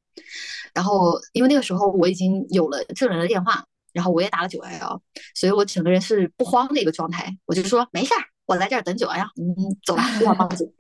[0.75, 5.03] 然后，因为那个时候我已经有了证人的电话，然后我也打了九幺幺，
[5.35, 7.37] 所以我整个人是不慌的一个状态。
[7.47, 10.71] 我就说没事儿，我在这儿等九幺幺，嗯，走吧，不要报警。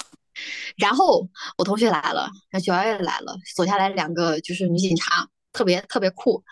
[0.76, 6.42] 然后我同学来了，那九幺幺来了，走下来两个就是女警察，特别特别酷，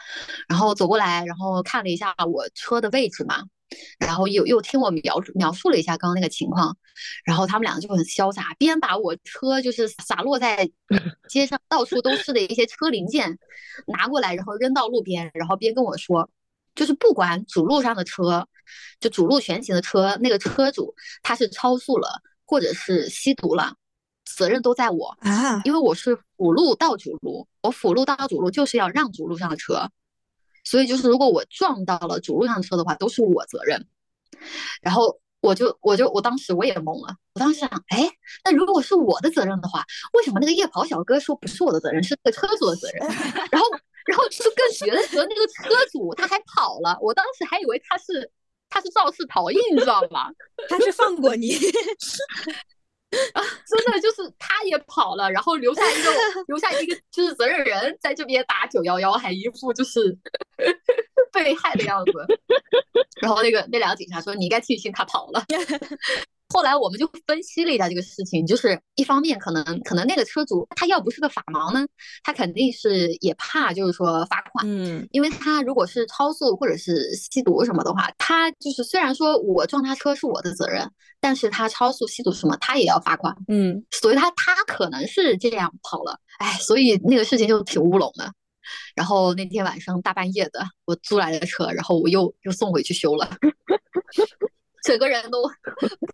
[0.49, 3.43] 然后走过来，然后看了一下我车的位置嘛。
[3.99, 6.77] 然后又又听我描述描述了一下刚刚那个情况，
[7.25, 10.71] 然后他们两个就很潇洒，边把我车就是洒落在
[11.29, 13.39] 街上到处都是的一些车零件
[13.87, 16.29] 拿过来，然后扔到路边，然后边跟我说，
[16.75, 18.47] 就是不管主路上的车，
[19.01, 23.75] 就主路全行的车，那个车主他是超速了或者是吸毒了，
[24.25, 29.91] 责任都在我啊，因为我是辅路到主路，我辅路到主路就是要让主路上的车。
[30.65, 33.87] 所以就是，如果我撞到了主路上车的话，都是我责任。
[34.83, 38.11] 然后我就我就我当时我也懵了，我当时想，哎，
[38.45, 39.85] 那如果是我的责任的话，
[40.15, 43.07] 为什么那个夜跑小哥说不是我的责任，是那个车主的责任？
[43.53, 43.69] 然后
[44.07, 48.31] 然后就更绝的时候，那个车主他还跑了，我当时还以为他是
[48.69, 50.31] 他是肇事逃逸，你知道吗？
[50.69, 51.57] 他是放过你。
[53.35, 56.11] 啊，真的就是他也跑了，然后留下一个
[56.49, 60.17] 留下一个就是责任人在这边打九幺幺，还一副就是
[61.33, 62.13] 被害的样子。
[63.21, 65.43] 然后那个那两个警察说：“你应该庆幸他跑了。
[66.55, 71.85] ”后来我们就分析了一下这个事情，就是一方面可能可能那个车主他要不是个法盲呢，
[72.23, 80.89] 他肯定是也怕就是说罚款，嗯，因为他如果是超速或者是吸毒什么的话，他就是虽然说我撞他车是我的责任，
[81.21, 88.33] 但是他超速吸毒什么他也要罚款，嗯，所以他他可能是这样跑了，哎，所以那个事情就挺乌龙的。
[88.95, 93.29] 然后那天晚上大半夜的，我租来的车，然后我又又送回去修了。
[94.85, 95.43] 整个人都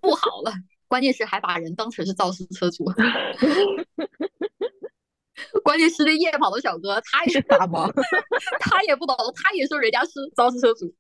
[0.01, 0.53] 不好了，
[0.89, 2.85] 关键是还把人当成是肇事车主。
[5.65, 7.91] 关键是那夜跑的小哥，他也是傻吗？
[8.61, 10.95] 他也不懂，他也说人家是肇事车主。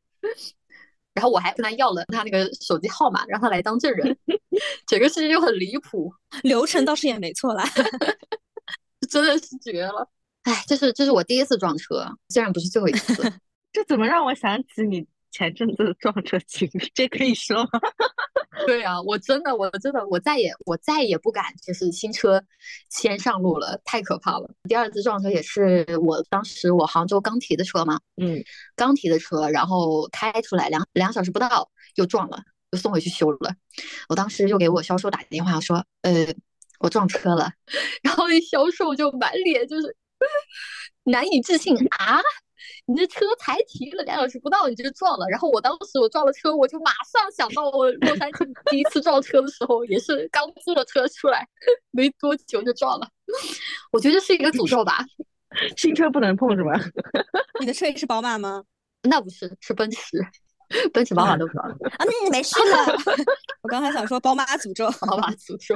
[1.12, 4.16] 然后我还跟他要了他那个手机号码，让他来当证人。
[4.86, 6.12] 整个事情就很离谱，
[6.42, 7.64] 流程倒是也没错啦，
[9.08, 10.08] 真的是绝了。
[10.42, 13.14] 哎，这是这是我第一次撞车，虽然不是最后一次。
[13.72, 15.06] 这怎么让我想起你？
[15.30, 17.80] 前阵子撞车经历，这可以说吗？
[18.66, 22.42] 对啊，我真的，我真的，我再也我再也不敢就是新车
[22.90, 24.50] 先上路了，太可怕了。
[24.68, 28.42] 第二次撞车也是我当时我杭州刚提的车嘛，嗯，
[28.76, 33.54] 刚提的车，然后开出来两两小时不到又撞了，又送回去修了。
[34.08, 36.26] 我当时就给我销售打电话说，呃，
[36.80, 37.50] 我撞车了，
[38.02, 39.96] 然后那销售就满脸就是
[41.04, 42.20] 难以置信啊。
[42.86, 45.26] 你这车才提了两小时不到，你就撞了。
[45.28, 51.46] 然后我当时我撞了车，我就马上想到我洛杉矶 第一次撞车的时候，也是刚租了车出来，
[51.90, 53.08] 没多久就撞了。
[53.92, 55.04] 我觉得是一个诅咒吧。
[55.76, 56.72] 新车不能碰是吧？
[57.58, 58.62] 你的车也是宝马吗？
[59.02, 60.18] 那不是，是奔驰，
[60.92, 62.96] 奔驰、宝马都撞了啊，那没事了。
[63.62, 65.74] 我刚才想说宝马诅咒，宝马诅咒。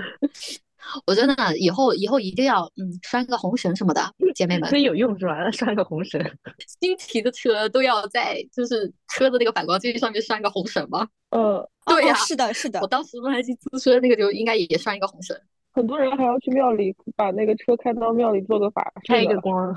[1.07, 4.01] 我真的以后以后一定要嗯拴个红绳什么的，
[4.35, 5.49] 姐妹们， 真有用是吧？
[5.53, 6.20] 拴个红绳，
[6.80, 11.09] 新提的车都要在就是车的那个反光镜上面拴个红绳吗？
[11.30, 12.80] 嗯，对呀，是的，是的。
[12.80, 15.37] 我当时洛杉矶租车那个就应该也拴一个红绳。
[15.72, 19.74] 很多人还要去庙里把那个车开到庙里做个法，开一个光。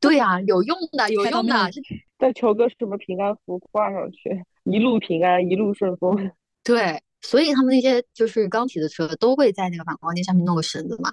[0.00, 1.70] 对呀，有用的，有用的，
[2.18, 6.30] 再求个什么平安符挂上去，一路平安，一路顺风。
[6.64, 7.00] 对。
[7.22, 11.12] 所以他们那些就是刚提的车都会在那个反光镜下面弄个绳子嘛。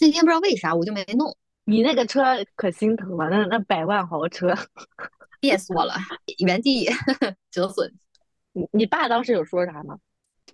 [0.00, 1.36] 那天不知道为啥我就没弄。
[1.64, 2.22] 你那个车
[2.56, 4.54] 可心疼了，那那百万豪车，
[5.38, 5.94] 憋死我了，
[6.38, 6.88] 原地
[7.50, 7.92] 折损。
[8.52, 9.98] 你你爸当时有说啥吗？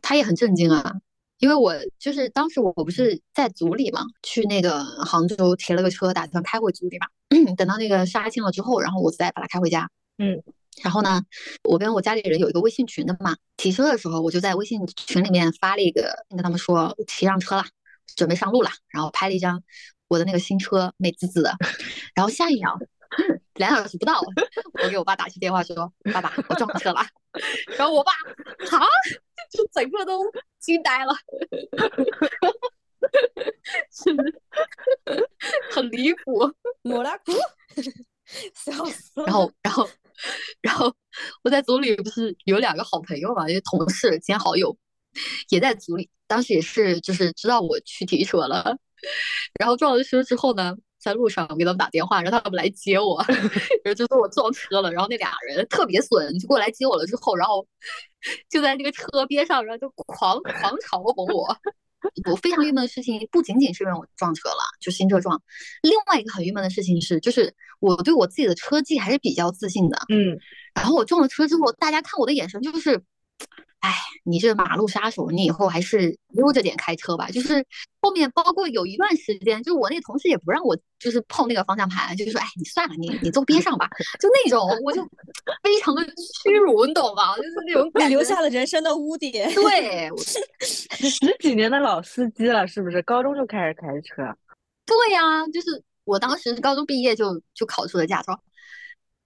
[0.02, 0.92] 他也很震惊啊，
[1.38, 7.06] 因为我就是当时我不是在组里嘛，去那个杭州提了个车，打算开回组里嘛。
[7.56, 9.88] 等到那个杀青了之后，然后我再把它开回家。
[10.18, 10.42] 嗯。
[10.82, 11.22] 然后呢，
[11.62, 17.64] 我跟我家里人有一个微信群的嘛，提车的时候我就在微信群里面发了一个，跟他们说提上车了，
[18.16, 19.62] 准备上路了，然后拍了一张
[20.08, 21.54] 我的那个新车，美滋滋的。
[22.14, 22.78] 然后下一秒，
[23.54, 24.20] 两小时不到，
[24.82, 27.00] 我给我爸打去电话说：“爸爸，我撞车了。”
[27.78, 28.86] 然后我爸啊，
[29.50, 30.22] 就整个都
[30.58, 31.14] 惊呆了，
[33.90, 34.14] 是
[35.70, 36.52] 很离谱，
[36.82, 37.32] 莫拉古，
[38.54, 39.26] 笑死了。
[39.26, 39.88] 然后，然后。
[40.60, 40.94] 然后
[41.42, 44.76] 我在组里不是有两个好朋友嘛，因为同事兼好友，
[45.50, 46.10] 也在组里。
[46.26, 48.76] 当时也是就是知道我去提车了，
[49.60, 53.38] 然后撞了车之后呢，在路上我给他们打电话，让他们来接我，然
[53.84, 54.90] 后就说我撞车了。
[54.90, 57.66] 然后那俩人特别损，就过来接我了之后，然后
[58.48, 61.54] 就在那个车边上，然后就狂狂嘲讽我。
[62.30, 65.40] 我非常郁闷的事情不仅仅是因为我撞车了，就新车撞。
[65.82, 69.98] 另外一个很郁闷的事情是，就是我对我自己的车技还是比较自信的。
[70.08, 70.38] 嗯，
[70.74, 73.02] 然后我撞了车之后，大家看我的眼神就是，
[73.84, 77.28] 哎，你这马路杀手，你以后还是悠着点开车吧。
[77.28, 77.62] 就是
[78.00, 83.86] 后面包括有一段时间，就我那同事也不让我就是碰那个方向盘，就是说，哎，你算了，你你坐边上吧。
[84.18, 85.02] 就那种，我就
[85.62, 86.02] 非常的
[86.42, 87.36] 屈辱，你懂吗？
[87.36, 89.52] 就是那种，你留下了人生的污点。
[89.54, 90.10] 对，
[90.64, 93.02] 十几年的老司机了，是不是？
[93.02, 94.34] 高中就开始开车？
[94.86, 98.40] 对呀，就是我当时高中毕业就就考出了驾照。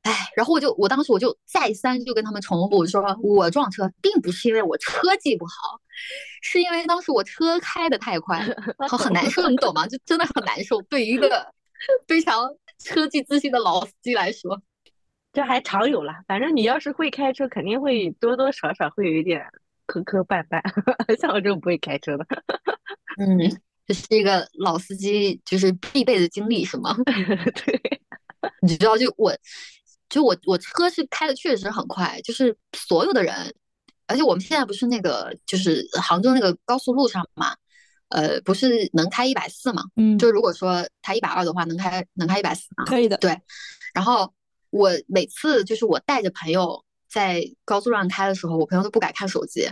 [0.02, 5.78] 哎，然后我就我当时我就再三就跟他们重复说，我撞车并不是因为我车技不好，
[6.40, 8.40] 是因为当时我车开的太快，
[8.88, 9.86] 好很难 受，你懂吗？
[9.86, 10.80] 就真的很难受。
[10.82, 11.52] 对于一个
[12.06, 14.62] 非常车技自信的老司机来说，
[15.32, 16.12] 这还常有了。
[16.26, 19.44] 反正你要是会开车，肯定会多多少少会有一点
[19.84, 20.62] 磕磕绊绊。
[21.20, 22.24] 像我这种不会开车的，
[23.18, 26.96] 嗯，这是一个老司机就是必备的经历，是吗？
[27.04, 28.00] 对，
[28.62, 29.36] 你知道，就我。
[30.08, 33.54] 就我我车是开的确实很快，就是所有的人，
[34.06, 37.54] 而且我们现在不是那个就是杭州那个高速路上嘛，
[38.08, 43.38] 呃，不是能开一百四嘛，嗯，就如果说他一百二的话，能开能开一百四啊，可以的，对。
[43.92, 44.32] 然后
[44.70, 49.68] 我每次就是我带着朋友在高速上开的时候，我朋友都不敢看手机，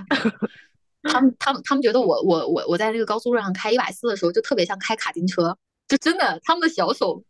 [1.04, 5.56] 他们他们他们觉得我我我我在那个高速路上开一百四的时候，就特别像开卡丁车，
[5.88, 7.22] 就真的他们的小手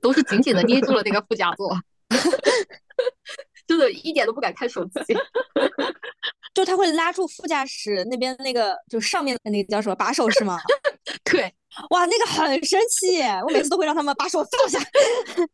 [0.00, 1.76] 都是紧紧的捏住了那个副驾座。
[3.66, 5.16] 就是一点都不敢看手机，
[6.52, 10.58] 就他会拉住副驾驶那边那个，就上面的那个叫什么把手是吗？
[11.24, 11.42] 对，
[11.90, 14.78] 哇，那个很生气，我每次都会让他们把手放下。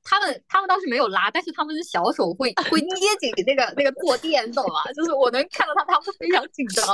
[0.02, 2.90] 他们他们倒是没有拉，但是他们的小手会会捏
[3.20, 4.90] 紧那个那个坐垫，你懂吗？
[4.92, 6.84] 就是我能看到他，他们非常紧张。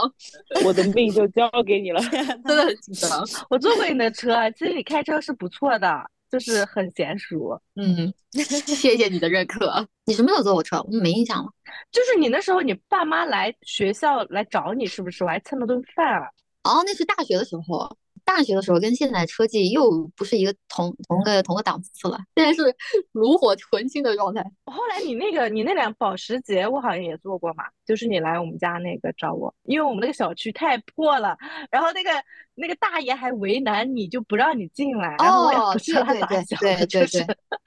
[0.65, 3.27] 我的命就交给你了，真的很紧张。
[3.49, 6.11] 我坐过你的车，其实你开车是不错的。
[6.35, 9.87] 就是很娴熟，嗯，谢谢你的认可。
[10.05, 10.83] 你什么时候坐我车？
[10.83, 11.49] 我没印象了。
[11.93, 15.23] 就是你那时候，你爸妈来学校来找你，是不是？
[15.23, 16.27] 我还蹭了顿饭啊。
[16.65, 17.97] 哦，那是大学的时候。
[18.25, 22.75] 大学的时候跟现在车技又不是一个同同个同个档次了，现在是
[23.13, 24.43] 炉火纯青的状态。
[24.65, 31.37] 后来你那个你那辆保时捷，我好像也坐过嘛，就是你来我们家那个找我，因为我们那个小区太破了，
[31.71, 32.11] 然后那个
[32.55, 37.19] 那个大爷还为难你，就不让你进来，然后我也不知道他咋想的，就是，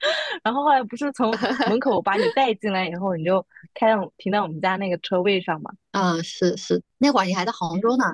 [0.42, 1.32] 然后后来不是从
[1.68, 3.44] 门口把你带进来以后，你就
[3.74, 5.70] 开到停到我们家那个车位上嘛？
[5.92, 8.04] 嗯，是是，那会儿你还在杭州呢。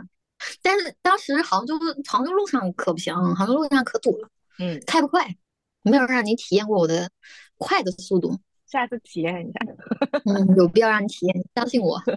[0.62, 4.28] 但是当时杭州杭州路上可不行，杭州路上可堵了，
[4.59, 5.36] 嗯，开不快，
[5.82, 7.11] 没有让你体验过我的
[7.57, 9.59] 快的速度，下次体验一下，
[10.24, 12.01] 嗯，有必要让你体验，相信我。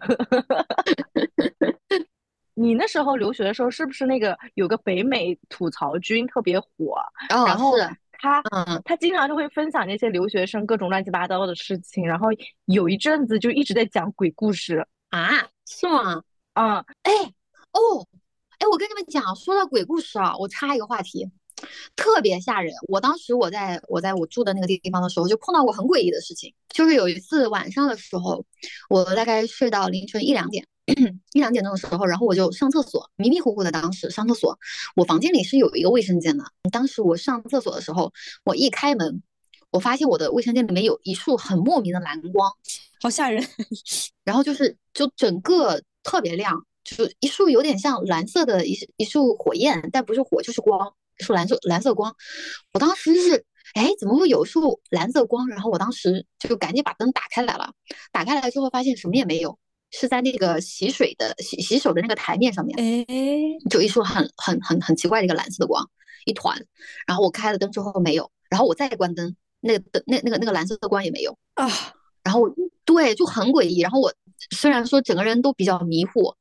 [2.60, 6.98] 你那时候留学的时候，是不是那个有个北美吐槽君特别火？
[7.30, 12.30] 哦，然后是他，嗯，他经常就会分享那些留学生各种乱七八糟的事情，然后
[12.66, 15.30] 有一阵子就一直在讲鬼故事啊？
[15.68, 16.24] 是吗？
[16.54, 17.12] 啊，哎，
[17.74, 18.08] 哦。
[18.60, 21.30] 哎，我跟你们讲，说到鬼故事啊，我插一个话题，
[21.96, 22.74] 特别吓人。
[22.88, 26.52] 我当时我在我在我住的那个地方的时候，就碰到过很诡异的事情。
[26.70, 28.44] 就是有一次晚上的时候，
[28.90, 30.66] 我大概睡到凌晨一两点，
[31.34, 33.72] 一两点钟的时候，然后我就上厕所，迷迷糊糊的。
[33.72, 34.58] 当时上厕所，
[34.96, 36.44] 我房间里是有一个卫生间的。
[36.72, 38.12] 当时我上厕所的时候，
[38.44, 39.22] 我一开门，
[39.70, 42.52] 我发现我的卫生间里面有一束很莫名的蓝光，
[43.02, 43.48] 好吓人。
[44.26, 46.66] 然后就是就整个特别亮。
[46.88, 52.16] 就一束有点像蓝色的一一束火焰，但不是火就是光，一束蓝色蓝色光。
[52.72, 55.50] 我当时是，哎，怎么会有束蓝色光？
[55.50, 57.74] 然后我当时就赶紧把灯打开来了。
[58.14, 59.60] 打开来之后发现什么也没有，
[59.92, 63.06] 是在那个洗水的洗洗手的那个台面上面，哎，
[63.70, 65.86] 就一束很很很很奇怪的一个蓝色的光，
[66.26, 66.58] 一团。
[67.06, 71.70] 然后我开了灯之后没有，然后我再关灯，那个灯那那个那个蓝色的光也没有啊。
[72.24, 72.44] 然后
[72.86, 73.82] 对，就很诡异。
[73.82, 74.14] 然后我
[74.52, 76.34] 虽然说整个人都比较迷糊。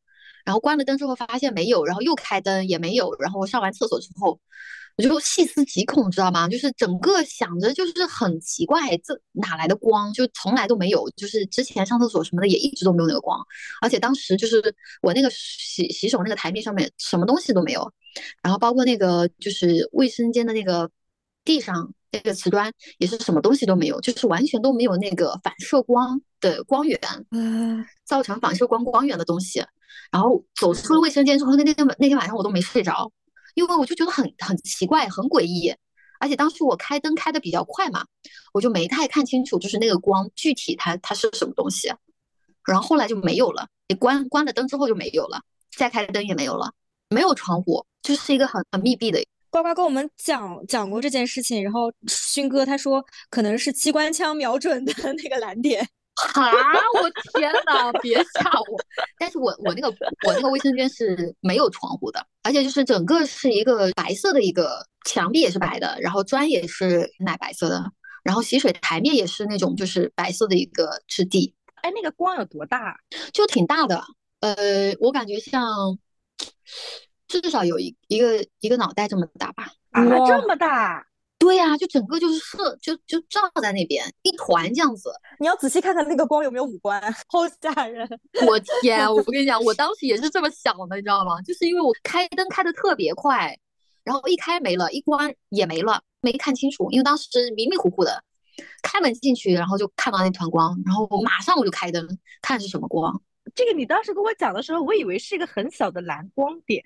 [0.46, 4.38] 然后关了灯之后发现没有，然后又开灯也没有，然后我上完厕所之后，
[4.96, 6.48] 我就细思极恐，知道吗？
[6.48, 10.12] 就是整个想着就是很奇怪，这哪来的光？
[10.12, 13.44] 就从来都没有，就是之前上厕所什么的也一直都没有那个光，
[13.82, 14.62] 而且当时就是
[15.02, 17.92] 我那个洗洗手那个台面上面什么东西都没有，
[18.40, 20.88] 然后包括那个就是卫生间的那个
[21.44, 27.00] 地上那个瓷砖也是什么东西都没有，就是完全都没有那个反射光的光源，
[27.32, 29.60] 嗯，造成反射光光源的东西。
[30.10, 33.10] 然后走出了卫生间之后，那天那天晚上我都没睡着，
[33.54, 35.74] 因为我就觉得很很奇怪，很诡异。
[36.18, 38.04] 而且当时我开灯开的比较快嘛，
[38.54, 41.92] 我就没太看清楚，就是那个光具体它它是什么东西。
[42.64, 45.40] 然后后来就没有了，你关关了灯之后就没有了，
[45.76, 46.72] 再开灯也没有了，
[47.10, 49.22] 没有窗户，就是一个很很密闭的。
[49.50, 55.86] 呱呱跟我们讲讲过这件事情，然后勋哥他说可能是机关枪瞄准的那个蓝点。
[56.16, 56.50] 哈！
[57.00, 58.78] 我天哪，别吓我！
[59.18, 59.88] 但是我我那个
[60.26, 67.84] 我那个卫生间是没有窗户的，而且就是整个是一个白色的一个墙壁也是白的，然后砖也是奶白色的，
[68.22, 71.54] 然后洗水台面也是那种就是白色的一个质地。
[71.82, 72.98] 哎，那个光有多大？
[73.32, 74.02] 就挺大的，
[74.40, 75.98] 呃，我感觉像
[77.28, 79.68] 至少有一一个一个脑袋这么大吧？
[79.90, 81.06] 啊，这么大！
[81.38, 85.10] 对呀，就整个就是射，就就照在那边一团这样子。
[85.38, 88.08] 你要仔细看看那个光有没有五官，好吓人！
[88.46, 91.40] 我天，我跟你讲，我当时也是这么想的，你知道吗？
[91.42, 93.56] 就是因为我开灯开的特别快，
[94.02, 98.22] 然后一开没了，一关也没了，没看清楚，因为当时迷迷糊糊的。
[98.82, 103.20] 开门进去，然后就看到那团光，然后马上我就开灯看是什么光。
[103.54, 106.82] 这个你当时跟我讲的时候，我以为是一个很小的蓝光点，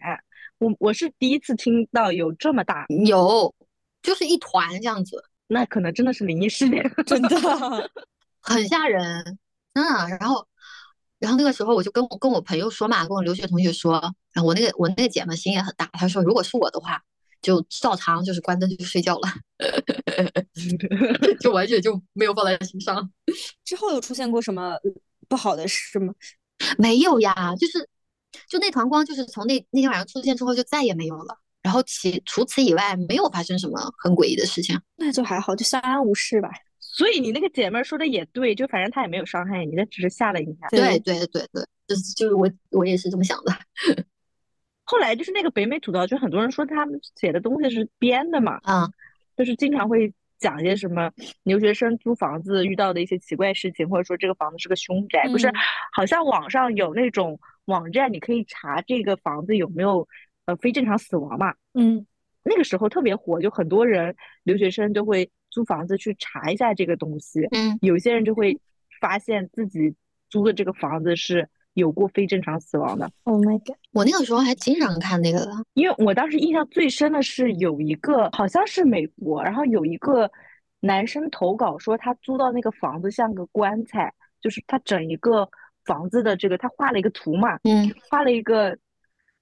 [0.59, 3.55] 我我是第一次听到有这么大，有。
[4.03, 7.91] 就是一团这样子，那可能真的是灵异事件， 真的
[8.41, 9.39] 很吓人。
[9.75, 9.85] 嗯，
[10.19, 10.47] 然后，
[11.19, 14.01] 然后那个时候我就跟我跟我朋友说嘛，跟我留学同学说，
[14.33, 17.01] 然后我那个我那个姐们心也很大，她说如果是我的话，
[17.41, 19.29] 就照常就是关灯就睡觉了
[21.41, 23.11] 就完全就没有放在心上。
[23.65, 24.77] 之后有出现过什么
[25.29, 26.13] 不好的事吗？
[26.77, 27.89] 没有呀，就是
[28.49, 31.39] 就那团光，就是从那那天晚上出现之后就再也没有了。
[31.63, 36.49] 然后其除此以外没有发生什么很诡异的事情，那就还好，就相安无事吧。
[36.79, 40.67] 所以你那个姐妹说的也对，就反正她也没有伤害你，她只是吓了一下。
[40.71, 43.53] 对对对对，就是就是我我也是这么想的。
[44.85, 48.89] 后来就是那个北美土豆，就很多人说他们写的东西是编的嘛，啊，
[49.37, 51.11] 就是经常会讲一些什么
[51.43, 55.53] 留学生租房子遇到的一些奇怪事情，或者说这个房子是个凶宅，不是？
[55.93, 60.09] 好像网上有那种网站，你可以查这个房子有没有。
[60.47, 62.07] 呃，非正常死亡嘛，嗯，
[62.43, 68.59] 那个时候特别火，就很多人留学生就会租房子去查一下这个东西，嗯，有些人就会
[69.01, 69.95] 发现自己
[70.29, 73.11] 租的这个房子是有过非正常死亡的。
[73.25, 73.77] Oh my god！
[73.93, 80.31] 我那个时候还经常看那个的，因为我当时印象最深的是有一个好像是美国，然后有一个
[80.81, 85.49] 男生投稿说他租到那个房子像个棺材，就是他整一个
[85.85, 88.77] 房子的这个他画了一个图嘛，嗯，画了一个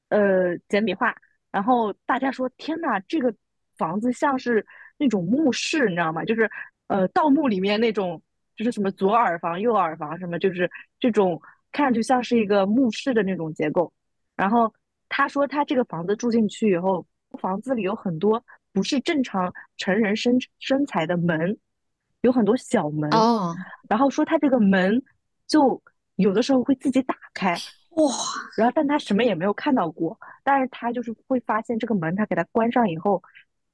[0.09, 1.14] 呃简笔画，
[1.50, 3.34] 然后大家说天呐，这个
[3.76, 4.64] 房子像是
[4.96, 6.24] 那种墓室，你知道吗？
[6.24, 6.50] 就是
[6.86, 8.20] 呃盗墓里面那种，
[8.56, 11.40] 就是什么左耳房、右耳房什么，就是这种
[11.72, 13.92] 看上去像是一个墓室的那种结构。
[14.36, 14.72] 然后
[15.09, 17.06] 他说他这个房子住进去以后，
[17.40, 18.42] 房子里有很多
[18.72, 21.56] 不是正常成人身身材的门，
[22.22, 23.54] 有很多小门，哦，
[23.88, 25.02] 然后说他这个门
[25.46, 25.80] 就
[26.16, 27.56] 有的时候会自己打开。
[27.99, 28.14] 哇，
[28.57, 33.22] 然后但他什么也没有看到过，但是他就是会发现这个门，他给它关上以后，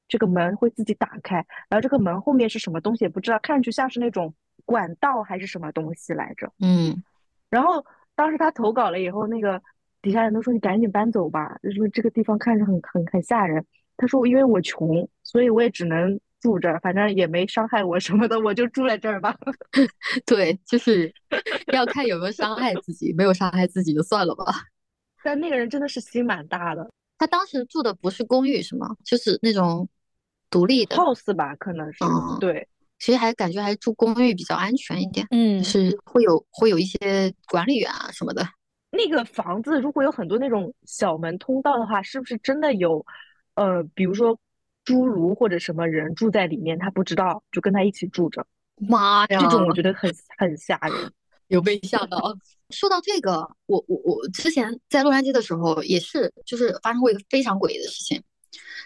[0.08, 1.36] 这个门会自己打开，
[1.68, 6.50] 然后这个门后面是什么东西也不知道，看上去像是那种管道还是什么东西来着。
[6.60, 7.02] 嗯，
[7.50, 9.60] 然后当时他投稿了以后，那个
[10.00, 13.64] 底下人都说你赶紧搬走吧，就说这个地方看着很很很吓人。
[13.96, 19.34] 他说因为我穷，所以我也只能住这儿，反正也没伤害我什么的，我就住在这儿吧。
[20.26, 21.10] 对，就是
[21.72, 24.44] 要看有没有伤害自己，没有伤害自己就算了吧。
[25.22, 26.86] 但那个人真的是心蛮大的
[27.16, 28.94] 他当时住的不是公寓是吗？
[29.02, 29.88] 就是那种
[30.50, 32.68] 独立的，，house 吧，可能是嗯对。
[32.98, 38.46] 其实还感觉还是住公寓比较安全一点，嗯就是会有会有一些管理员啊什么的。
[38.90, 43.04] 那个房子如果有很多那种小门通道的话，是不是真的有，
[43.54, 44.38] 呃，比如说
[44.84, 51.12] 侏儒或者什么人住在里面，他不知道，就跟他一起住着，妈呀，这种我觉得很很吓人。
[51.48, 52.34] 有被吓到。
[52.70, 58.22] 说到这个，我我我之前在洛杉矶的时候也是，就是发生过一个非常诡异的事情，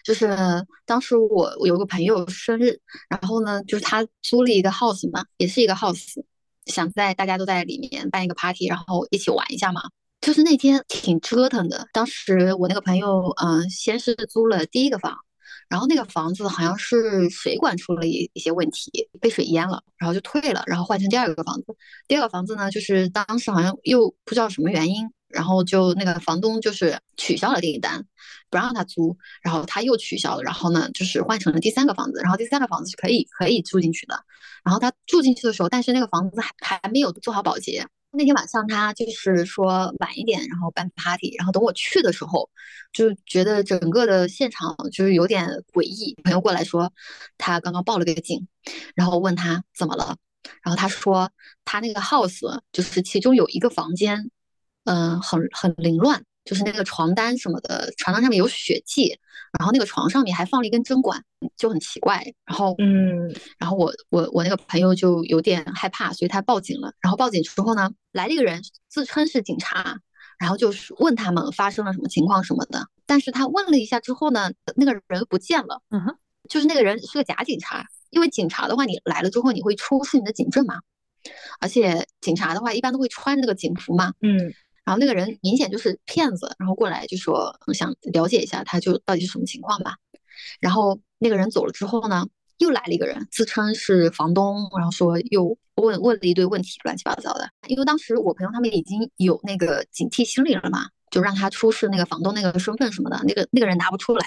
[0.04, 0.36] 就是
[0.84, 2.78] 当时我我有个朋友生日，
[3.08, 6.20] 然后呢，就是他租了一个 house 嘛，也是一个 house，
[6.66, 9.80] 想在大家都在里面办一个 party，然后一起玩一下嘛。
[10.20, 15.16] 就是那天挺折腾的，当时我那个朋友，嗯、先是租了第一个房，
[15.68, 18.90] 然后那个房子好像是水管出了一一些问题，
[19.20, 21.76] 被水淹了，然后就退了，然后换成第二个房子。
[22.06, 28.04] 第二个房子呢，就是当时好像又不知道什么原因，然后就那个房东就是取消了订单，
[28.48, 34.18] 不让他租，然后他又取消了，然后呢就是换成了第三个房子，然后第三个房子是可以可以住进去的。
[34.64, 37.86] 然后他住进去的时候，但是那个房子还还没有做好保洁。
[38.10, 42.48] 那天晚上他就是说晚一点，然后办 party，然后等我去的时候，
[42.92, 46.16] 就觉得整个的现场就是有点诡异。
[46.24, 46.90] 朋友过来说，
[47.36, 48.48] 他刚刚报了个警，
[48.94, 50.16] 然后问他怎么了，
[50.62, 51.30] 然后他说
[51.64, 54.30] 他那个 house 就是其中有一个房间，
[54.84, 59.14] 嗯、很很凌乱，就是那个床单什么的，床单上面有血迹，
[59.58, 61.22] 然后那个床上面还放了一根针管，
[61.58, 62.24] 就很奇怪。
[62.46, 63.28] 然后嗯，
[63.58, 66.90] 然后我我我那个朋友就有点害怕，所以他报警了。
[67.02, 69.98] 然后报警之后呢，来了一个人，自称是警察，
[70.38, 72.86] 然后就是问他们发生了什么情况什么的。
[73.04, 75.82] 但是他问了一下之后呢，那个人不见了。
[75.90, 76.16] 嗯哼，
[76.48, 80.76] 就是那个人是个假警察，因为警察的话，你来了之后你会出示你的警证嘛，
[81.60, 84.14] 而且警察的话一般都会穿那个警服嘛。
[84.22, 84.50] 嗯，
[84.88, 89.96] 然后那个人明显就是骗子，然后过来就说想了解一下他就到底是什么情况吧。
[90.60, 92.26] 然后那个人走了之后呢，
[92.56, 97.50] 又来了一个人，自称是房东，然后说又问问了一堆问题，乱七八糟的。
[97.66, 104.26] 因为当时我朋友他们已经有那个警惕心理了嘛，就让他出示那个房东那个身份什么的，那个那个人拿不出来，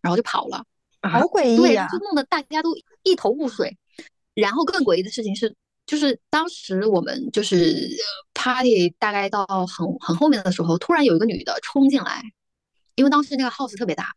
[0.00, 0.64] 然后就跑了。
[1.02, 3.76] 好诡对，异呀、就弄得大家都一头雾水。
[4.32, 5.54] 然后更诡异的事情是，
[5.84, 8.06] 就是当时我们就是呃
[8.38, 12.22] party 大概到很很后面的时候，突然有一个女的冲进来，
[12.94, 14.14] 因为当时那个 house 特别大，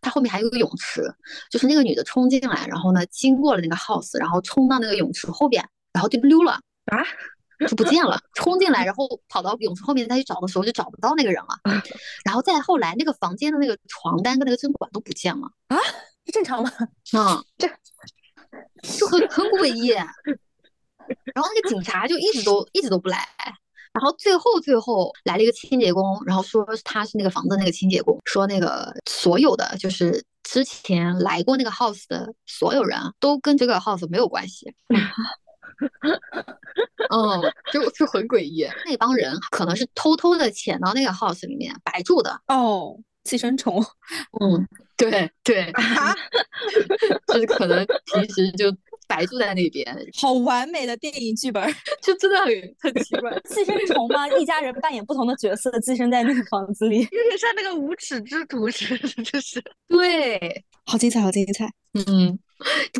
[0.00, 1.02] 它后面还有个泳池，
[1.50, 5.62] 就是那个女的冲进来，然后呢经过了那个 house，然后冲到那个泳池后边，
[5.92, 6.52] 然后就溜了
[6.86, 7.04] 啊，
[7.68, 11.82] 就不见了，冲进来，然后跑到泳池后面再去找的时候就找不到那个人了，
[12.24, 15.76] 然后再后来那个房间的那个床单跟那个针管都不见了啊。
[16.24, 16.72] 这正常吗？
[17.12, 17.68] 啊，这
[18.98, 19.92] 就很很诡异。
[21.34, 23.26] 然后那个警察就一直都一直都不来，
[23.92, 34.74] 然后最后最后来了一个清洁工，然后说他是那个房子那个清洁工，说那个所有的就是之前来过那个 house 的所有人都跟这个 house 没有关系。
[37.10, 37.40] 嗯，
[37.72, 38.68] 就就很诡异。
[38.84, 42.40] 那帮人可能是偷偷的潜到那个 house 里面白住的。
[42.48, 43.80] 哦，寄生虫。
[44.40, 46.14] 嗯，对对，啊
[47.28, 48.70] 就是可能平时就
[49.08, 51.66] 白住在那边，好完美的电影剧本，
[52.02, 53.36] 就真的很很奇怪。
[53.48, 54.28] 寄生虫吗？
[54.28, 61.66] 一家人扮演不同的角色，寄生在那个房子里， 有点像那个无耻之徒似的，就是对，好精彩，好精彩。
[61.94, 62.38] 嗯，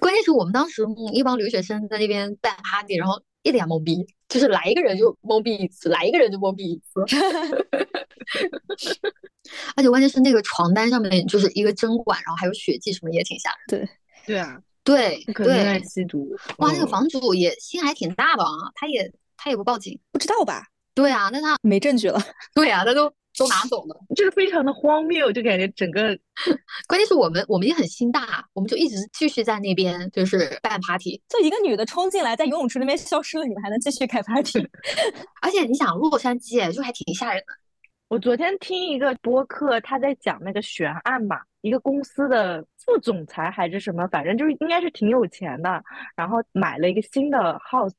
[0.00, 0.82] 关键是我们当时
[1.12, 7.04] 一帮留学生在那边办 party，然后一脸懵逼，就是来一个人就懵逼一次，来一个人就懵逼一次。
[9.76, 13.58] 而且关键是那个床单上面就是一个针管，然后还有血迹，什么也挺吓人。
[13.68, 13.88] 对，
[14.26, 14.60] 对啊，
[14.94, 16.28] 对可能在对，吸毒。
[16.58, 19.98] 哇，那个嗯房主也心还挺大的啊，他也他也不报警。
[20.10, 20.62] 不知道吧？
[20.94, 22.20] 对啊，那他没证据了。
[22.54, 23.96] 对啊，他都都拿走了。
[24.16, 26.18] 就是非常的荒谬，就感觉整个
[26.88, 31.22] 关键是我们我们也很心大，我们就一直继续在那边就是办 party。
[31.28, 34.66] 就一个女的冲进来，在游泳池那边消失了，你们还能继续开 party？
[35.42, 37.52] 而且你想，洛杉矶就还挺吓人的。
[38.08, 45.82] 我昨天听一个播客，他在讲那个悬案嘛，一个公司的副总裁还是什么，反正就是应该是挺有钱的，
[46.16, 47.92] 然后买了一个新的 house，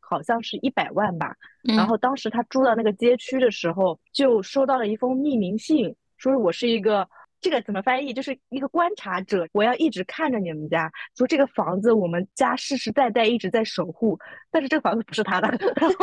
[0.00, 1.34] 好像是一百万吧。
[1.62, 7.08] 然嗯后当时他住到那个街区的时候，就收到了一封匿名信，说我是一个。
[7.42, 8.14] 这个怎么翻译？
[8.14, 14.18] 就是一个观察者，我要一直看着你们家，说这个房子我们家世世代代一直在守护，
[14.50, 15.96] 但是这个房子不是他的， 然后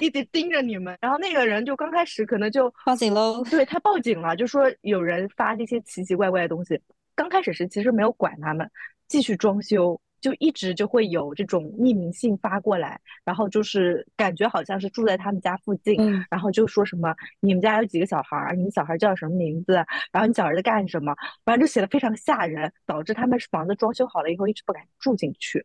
[0.00, 0.96] 一直盯着你们。
[1.00, 3.42] 然后那个人就刚开始可能就报警喽！
[3.50, 6.78] 对他报警了，就说有人发这些奇奇怪怪的东西。
[7.14, 8.70] 刚开始是其实没有管他们，
[9.08, 19.74] 继续装修，就一直就会有这种匿名信发过来，然后就是感觉好像是住在他们家附近，嗯，然后就说什么你们家有几个小孩儿，你们小孩叫什么名字，
[20.12, 21.14] 然后你小孩在干什么，
[21.44, 25.62] 反正就写的非常吓人，导致他们房子装修好了以后一直不敢住进去。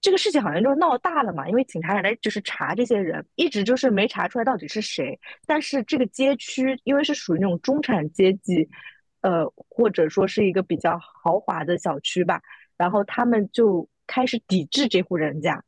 [0.00, 5.18] 这个事情好像就是闹大了嘛，因为警察也来就是查这些人，一直就是没查出来到底是谁。
[5.44, 8.68] 但是这个街区因为是属于那种中产阶级，
[9.22, 12.40] 呃，或者说是一个比较豪华的小区吧，
[12.78, 15.62] 然后他们就开始抵制这户人家，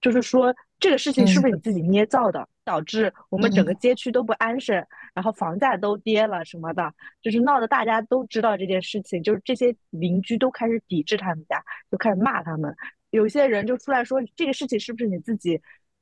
[0.00, 12.72] 就是说这个事情是不是你自己捏造的，导致我们整个街区都不安生，然后房价都跌了什么的，就是闹得大家都知道这件事情，就是这些邻居都开始抵制他们家，就开始骂他们。
[13.10, 15.60] 有些人就出来说这个事情是不是你自己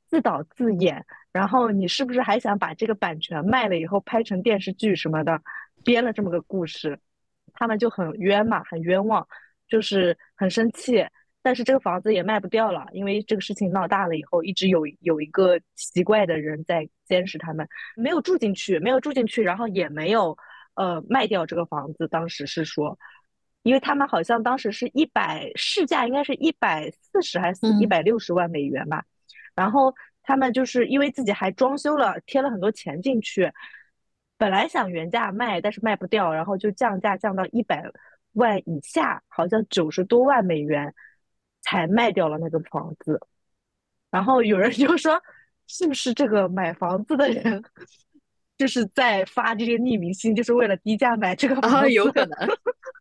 [0.09, 5.41] 自导自演，然后你是不是还想把这个版权卖了以后拍成电视剧什么的，
[5.85, 6.99] 编了这么个故事，
[7.53, 9.29] 他们就很冤嘛，很冤枉，
[9.69, 11.07] 就是很生气。
[11.43, 20.39] 但是这个房子也卖不掉了，因为这个事情闹大了以后，一直有有一个奇怪的人在监视他们，没有住进去，没有住进去，然后也没有
[20.75, 22.09] 呃卖掉这个房子。
[22.09, 22.99] 当时是说，
[23.63, 29.05] 因为他们好像当时是一百市价应该是一百四十还是一嗯百六十万美元吧，
[29.55, 33.53] 然后他们就是因为自己还装修了，贴了很多钱进去，
[34.39, 37.85] 本来想原价卖，但是卖不掉，然后就降价降到一百
[38.35, 40.95] 万以下，好像九十多万美元
[41.63, 43.21] 才卖掉了那个房子。
[44.11, 45.21] 然后有人就说，
[45.67, 47.65] 是不是这个买房子的人
[48.57, 51.93] 就是在发这些匿名信，就是为了低价买这个房啊，子？
[51.93, 52.49] 有可能。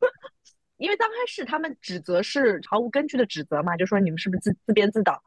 [0.77, 5.21] 因为刚开始他们指责是毫无根据的指责嘛，就说你们是不是自自编自导。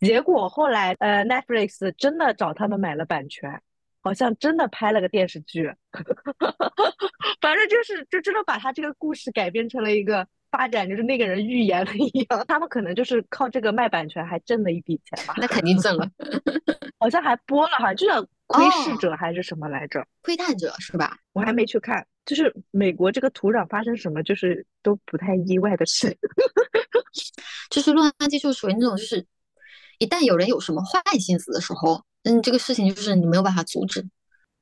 [0.00, 3.60] 结果后来，呃，Netflix 真的找他们买了版权，
[4.08, 5.70] 好像真的拍了个电视剧。
[7.42, 12.42] 反正就是，就真的把他这个故事改编成了一个发展，就是那个人预言了一样。
[12.48, 16.10] 他们可能就是靠这个卖版权还挣了一笔钱吧，那肯定挣了。
[16.98, 20.02] 好像还播了哈，就叫《窥视哦者》还是什么来着？
[20.22, 21.18] 窥探者是吧？
[21.34, 22.06] 我还没去看。
[22.24, 26.16] 就是美国这个土壤发生什么，就是都不太意外的事。
[27.70, 29.24] 就是洛杉矶就属于那种，就是
[29.98, 34.04] 一旦有人有什么坏心思的时候，嗯，这个事情就是你没有办法阻止。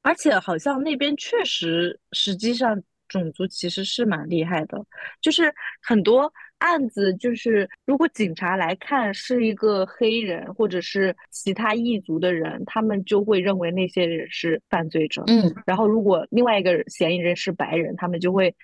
[0.03, 4.79] 而且好像那边确实，实际上种族歧视是蛮厉害的，
[5.21, 5.53] 就是
[5.83, 15.25] 很多案子，就是如果警察来看是一个黑人或者是其他异族的人，他们就会认为那些人是犯罪者。
[15.27, 18.55] 嗯，然后如果另外一个嫌疑人是白人，他们就会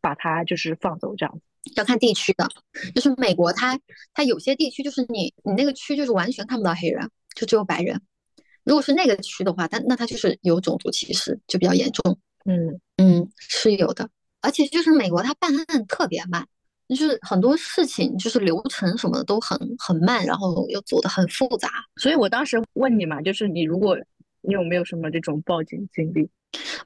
[0.00, 1.40] 把他就是放走这样子。
[1.76, 2.48] 要看地区的，
[2.94, 3.76] 就是美国它
[4.12, 8.00] 它有些地区就是你你那个区就是完全看不到黑人，就只有白人。
[8.64, 12.18] 如果是那个区的话，但那它就是有种族歧视，就比较严重。
[12.46, 14.08] 嗯，嗯，是有的，
[14.40, 16.46] 而且就是美国它办案特别慢，
[16.88, 21.70] 就是很多事情就是流程什么的都很很慢，然后又走的很复杂。
[21.96, 23.96] 所以我当时问你嘛，就是你如果
[24.40, 26.28] 你有没有什么这种报警经历？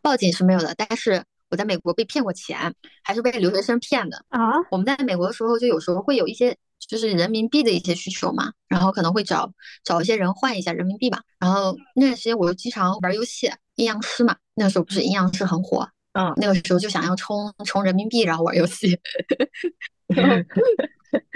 [0.00, 2.72] 报警是没有的，但是我在美国被骗过钱，
[3.02, 4.24] 还是被留学生骗的。
[4.28, 6.56] 啊，我们在美国的时候，就有时候会有一些
[6.86, 9.52] 就是人民币的一些需求嘛，然后可能会找
[9.84, 11.20] 找一些人换一下人民币吧。
[11.38, 18.98] 然后那段时间我又经常玩游戏，阴阳师嘛，那个时候不是阴阳师很火，嗯，那个时候就想要充充人民币，然后玩游戏。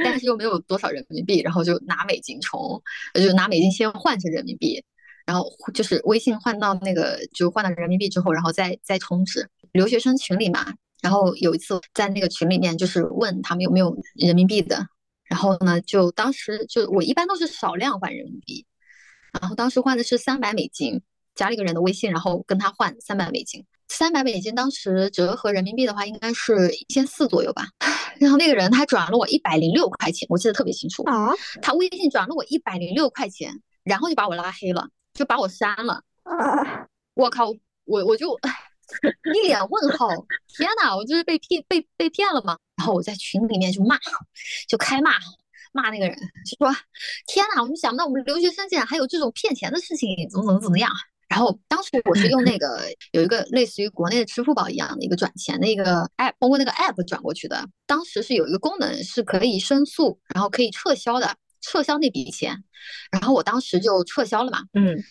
[0.05, 2.83] 但是又没有多少人民币，然后就拿美金充，
[3.15, 4.85] 就拿美金先换成人民币，
[5.25, 9.49] 然后就是微信换到那个就换到人民币之后，然后再再充值。
[9.73, 14.87] 留学生群里嘛，然后有一次在那个群里面就是问他们有没有人民币的，
[15.33, 18.67] 然后呢就当时就我一般都是少量换人民币，
[19.33, 21.01] 然后当时换的是三百美金，
[21.35, 23.65] 加了一个人的微信，然后跟他换三百美金。
[23.89, 27.65] 三百美金当时折合人民币的话，应该是一千四左右吧。
[28.21, 31.31] 然后那个人他转了我一百零六块钱，我记得特别清楚啊。
[31.63, 36.03] 他微信转了我一百零六块钱，然后就把我拉黑了，就把我删了。
[36.25, 36.87] 啊！
[37.15, 37.49] 我靠！
[37.87, 38.39] 我我就
[39.35, 40.09] 一脸问号，
[40.49, 42.57] 天呐，我就是被骗被被骗了吗？
[42.77, 43.99] 然后我在群里面就骂，
[44.69, 45.13] 就开骂
[45.73, 46.75] 骂那个人，就说
[47.27, 50.91] 天呐，我们想不到我们留学生竟然还有这种骗钱的事情，怎么怎么怎么样。
[51.29, 52.83] 然后当时我是用那个
[53.13, 57.67] 有一个类似于国内的支付宝一样的一个转钱的一个 app，通过那个 app 转过去的。
[57.87, 62.63] 当时是有一个功能是可以申诉，然后可以撤销的，撤销那笔钱。
[63.11, 64.59] 然后我当时就撤销了嘛。
[64.75, 65.03] 嗯，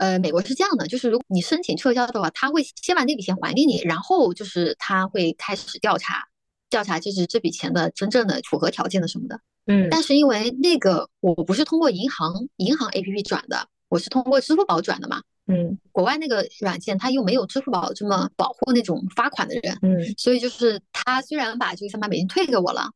[0.00, 6.24] 呃，美国是这样的，就是如果你申请撤销的话，他会先把那笔钱还给你，然后就是他会开始调查，
[6.70, 9.38] 调查就是这笔钱的真正的符合条件的什么的。
[9.66, 15.20] 嗯，但是因为那个我不是通过银行银行 app 转的，我是通过支付宝转的嘛。
[15.46, 22.90] 嗯，国外那个软件它又没有支付宝这么保护那种发款的人，嗯，所以就是他虽然把这个三百美金退给我了，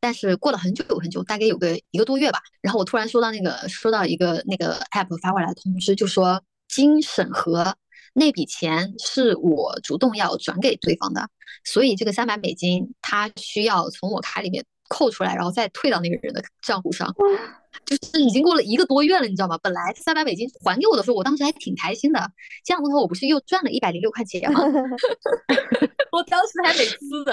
[0.00, 7.76] 但是过了很久很久，大概有个一个多月吧，然后我突然收到那个收到一个那个 app 发过来的通知，就说经审核
[8.14, 11.28] 那笔钱是我主动要转给对方的，
[11.64, 17.14] 所以这个三百美金他需要从我卡里面扣出来，然后再退到那个人的账户上。
[17.84, 19.58] 就是已经过了一个多月了，你知道吗？
[19.62, 22.20] 本来三百美金还给我的时候，我当时还挺开心的。
[22.64, 24.60] 这样的话，我不是又赚了一百零六块钱吗？
[26.12, 27.32] 我当时还美滋的。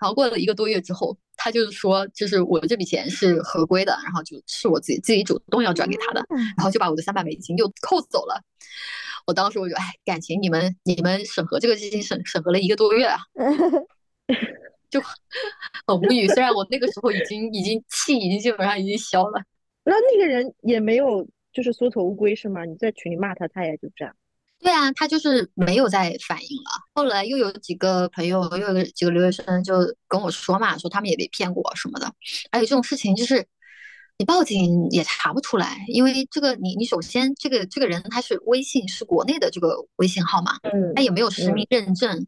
[0.00, 6.24] 然后过了一个多月之后，他就是说，就是我的这笔钱是合规的，然后就是我自己自己主动要转给他的，
[6.56, 8.42] 然后就把我的三百美金又扣走了。
[9.26, 13.18] 我当时我就哎，感情你们你们审核这个事情审审核了一个多月啊，
[14.88, 15.00] 就
[15.86, 16.26] 很无语。
[16.28, 19.42] 虽然我那个时候已经已经气已经基本上已经消了。
[19.84, 22.64] 那那个人也没有就是缩头乌龟是吗？
[22.64, 24.14] 你在群里骂他，他也就这样。
[24.60, 26.70] 对啊，他就是没有再反应了。
[26.92, 29.74] 后来又有几个朋友，又有几个留学生就
[30.08, 32.12] 跟我说嘛，说他们也被骗过什么的。
[32.50, 33.46] 还有这种事情，就是
[34.18, 42.26] 你报警也查不出来，因为这个你你首先这个这个人他是微信是国内的这个微信号码，嗯，他也没有实名认证，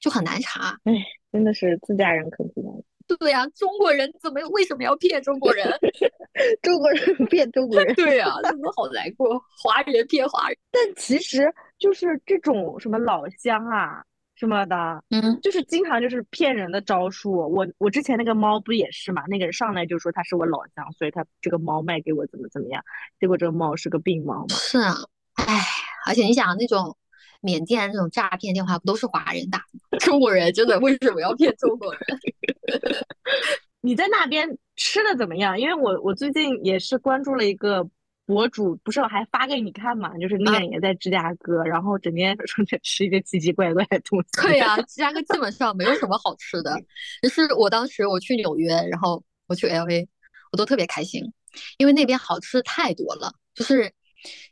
[0.00, 0.78] 就很难查。
[0.84, 0.94] 哎，
[1.30, 2.82] 真的是自家人坑自家人。
[3.06, 5.66] 对呀，中国人怎么为什么要骗中国人？
[6.62, 7.94] 中国人骗中国人？
[7.94, 9.40] 对呀，真的好难过。
[9.62, 14.02] 华人骗华人，但其实就是这种什么老乡啊
[14.34, 17.32] 什么的，嗯，就是经常就是骗人的招数。
[17.32, 19.22] 我我之前那个猫不也是嘛？
[19.28, 22.82] 那个人上来就说他是我老乡，所以他这个猫卖给我怎么怎么样，
[23.18, 24.54] 结果这个猫是个病猫嘛。
[24.56, 24.94] 是啊，
[25.46, 25.60] 唉，
[26.06, 26.96] 而且你想那种。
[27.46, 29.98] 缅甸那种诈骗电话不都是华人打的？
[30.02, 32.00] 中国人真的为什么要骗中国人？
[33.80, 35.58] 你在那边吃的怎么样？
[35.60, 37.88] 因为我我最近也是关注了一个
[38.26, 40.12] 博主，不是我还发给你看嘛？
[40.18, 44.28] 就是那也在芝加哥，然后整天 说着吃一些奇奇怪怪的东西。
[44.42, 46.76] 对呀，芝加哥基本上没有什么好吃的。
[47.22, 50.08] 就是我当时我去纽约，然后我去 LV，
[50.50, 51.22] 我都特别开心，
[51.78, 53.32] 因为那边好吃太多了。
[53.54, 53.92] 就是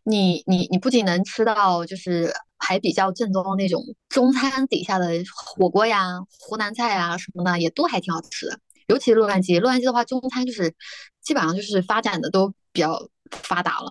[0.04, 2.32] 你你你不仅能吃到，就是。
[2.58, 8.58] 还比较正宗那种中餐底下的火锅呀、湖南菜啊什么的，也都还挺好吃的。
[8.86, 10.74] 尤其洛杉矶，洛杉矶的话，中餐就是
[11.22, 13.90] 基本上就是发展的都比较发达了。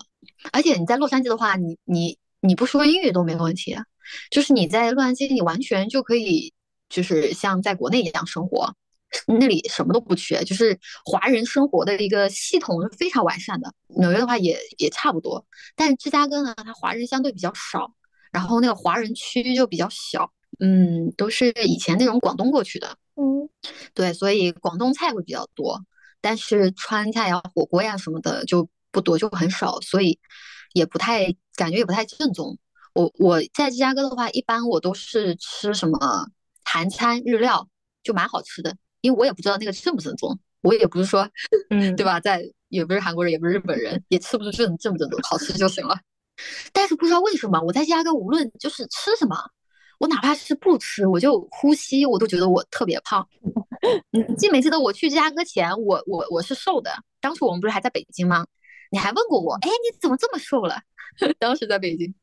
[0.52, 3.76] 而且你在洛杉矶的话，你你你不说英语都没问题，
[4.30, 6.54] 就是你在洛杉矶，你完全就可以
[6.90, 8.76] 就是像在国内一样生活，
[9.28, 13.74] 那里什么都不缺，就是华人生活的一个系统是非常完善的。
[13.98, 15.46] 纽约的话也也差不多，
[15.76, 17.94] 但是芝加哥呢，它华人相对比较少。
[18.34, 20.30] 然后那个华人区就比较小，
[20.60, 23.48] 嗯，都是以前那种广东过去的，嗯，
[23.94, 25.80] 对，所以广东菜会比较多，
[26.20, 30.20] 但是川菜呀、火锅呀什么的就不多，就很少，所以
[30.74, 32.58] 也不太感觉也不太正宗。
[32.94, 36.28] 我我在芝加哥的话，一般我都是吃什么
[36.64, 37.68] 韩餐、日料，
[38.04, 41.30] 就蛮好吃的，因为我也不知道那个正不正宗，我也不是说，
[41.70, 42.20] 嗯，对吧？
[42.20, 45.96] 在也不是韩国人，也不是日本人，也吃不出正正不正宗，好吃就行了。
[46.72, 49.36] 但是不知道为什么，我在芝加哥无论就是吃什么，
[50.00, 53.28] 我哪怕是不吃，我就呼吸，我都觉得我特别胖。
[54.12, 56.92] 你记没记得我去芝加哥前，我我我是瘦的。
[57.22, 58.46] 当时我们不是还在北京吗？
[58.92, 60.80] 你还问过我，哎，你怎么这么瘦了？
[61.40, 62.14] 当时在北京，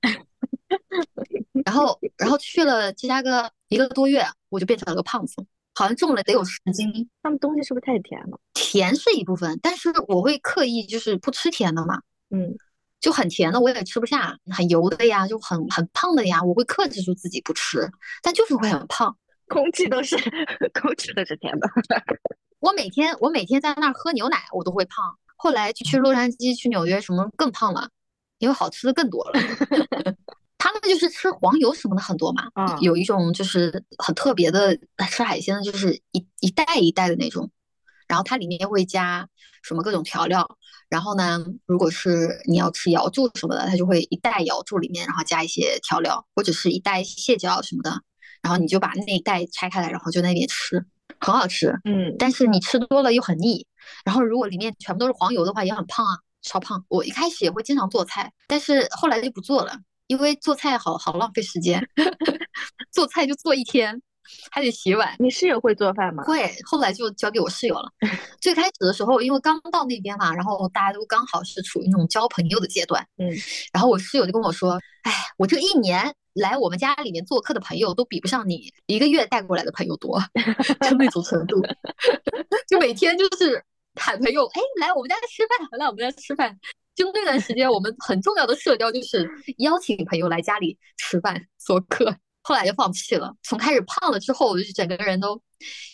[1.65, 5.45] 然后然后去了芝加哥一个多月，我就变成了个胖子。
[5.73, 7.09] 好像重了得有十斤。
[7.23, 8.39] 他们东西是不是太甜了？
[8.53, 12.01] 甜是一部分，但是我会刻意就是不吃甜的嘛，
[12.31, 12.55] 嗯，
[13.01, 17.91] 就很甜的我也吃不下，很油的呀，就很很胖的呀，我会克制住自己不吃，
[18.23, 19.17] 但就是会很胖。
[19.51, 20.17] 空气都是
[20.81, 21.69] 空气都是甜的。
[22.61, 25.05] 我每天我每天在那儿喝牛奶，我都会胖。
[25.35, 27.89] 后来去洛杉矶、去纽约什么更胖了，
[28.39, 29.33] 因为好吃的更多了。
[30.57, 34.79] 他们就是吃黄油什么的很多嘛，啊有一种就是很特别的
[35.09, 37.51] 吃海鲜的，就是一一袋一袋的那种，
[38.11, 39.25] 然后它里面会加
[39.63, 40.45] 什么各种调料，
[40.89, 48.03] 然后呢，如果是你要吃瑶柱什么的，它就会一袋瑶柱里面，然后加一些调料，或者是一袋蟹脚什么的，
[48.43, 50.85] 然后你就把那一袋拆开来，然后就在那边吃，
[51.21, 51.73] 很好吃。
[51.85, 53.65] 嗯，但是你吃多了又很腻。
[54.05, 56.85] 然后如果里面全部都是黄油的话，也很胖啊，超胖。
[56.89, 59.79] 我一开始也会经常做菜，但是后来就不做了，
[60.09, 61.81] 因为做菜好好浪费时间，
[62.91, 64.03] 做菜就做一天，
[64.51, 65.15] 还得洗碗。
[65.19, 66.23] 你室友会做饭吗？
[66.25, 67.91] 会，后来就交给我室友了。
[68.41, 73.31] 最开始的时候，因为刚到那边嘛，然后大家都刚好是处于那种交朋友的阶段，嗯，
[73.73, 80.21] 然后我室友就跟我说：“哎，我这一年来我们家里面做客的朋友都比不上你一个月带过来的朋友多，
[80.89, 81.61] 就那种程度，
[82.69, 83.63] 就每天就是
[83.95, 86.59] 喊朋友，哎，来我们家吃饭，来我们家吃饭。”
[86.97, 89.27] 就那段时间，我们很重要的社交就是
[89.59, 92.15] 邀请朋友来家里吃饭做客。
[92.43, 93.35] 后来就放弃了。
[93.43, 95.41] 从开始胖了之后，我就是整个人都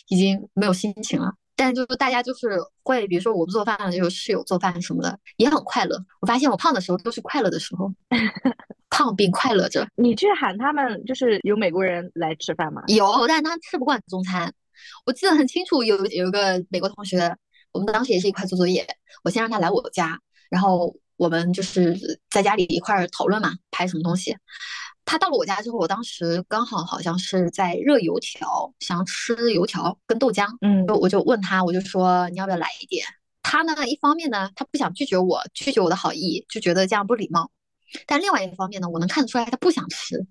[0.07, 1.33] 已经没有心情了。
[1.55, 5.97] 但就是大家就是会，比如说我不做饭了，就是室友做饭什么的，也很快乐。
[6.21, 7.91] 我发现我胖的时候都是快乐的时候，
[8.91, 9.87] 胖并快乐着。
[9.95, 12.83] 你去喊他们，就是有美国人来吃饭吗？
[12.87, 14.53] 有，但是他吃不惯中餐。
[15.07, 17.35] 我记得很清楚，有有一个美国同学，
[17.71, 18.87] 我们当时也是一块做作业，
[19.23, 20.15] 我先让他来我家，
[20.51, 21.97] 然后我们就是
[22.29, 24.37] 在家里一块儿讨论嘛，拍什么东西。
[25.07, 33.05] 他到了我家之后，我当时刚好好像是在热油条，想吃油条跟豆浆，嗯我就问他，我就说你要不要来一点？
[33.41, 37.45] 他呢，一方面呢，他不想拒绝我，拒绝我的好意，就觉得这样不礼貌；
[38.05, 40.27] 但另外一方面呢，我能看得出来他不想吃。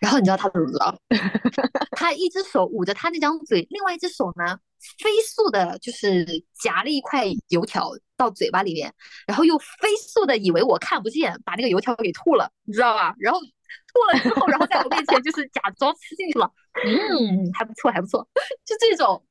[0.00, 0.98] 然后你知道他怎么着？
[1.92, 4.58] 他一只手捂着他那张嘴，另外一只手呢，
[4.98, 6.24] 飞速的就是
[6.58, 8.90] 夹了一块油条到嘴巴里面，
[9.26, 13.14] 然后又飞速的以为我看不见，把那个油条给吐了，你知道吧？
[13.18, 13.38] 然后
[13.92, 16.50] 吐了之后，然后在我面前就是假装吃进去了，
[16.84, 18.26] 嗯，还不错，还不错，
[18.64, 19.22] 就这种，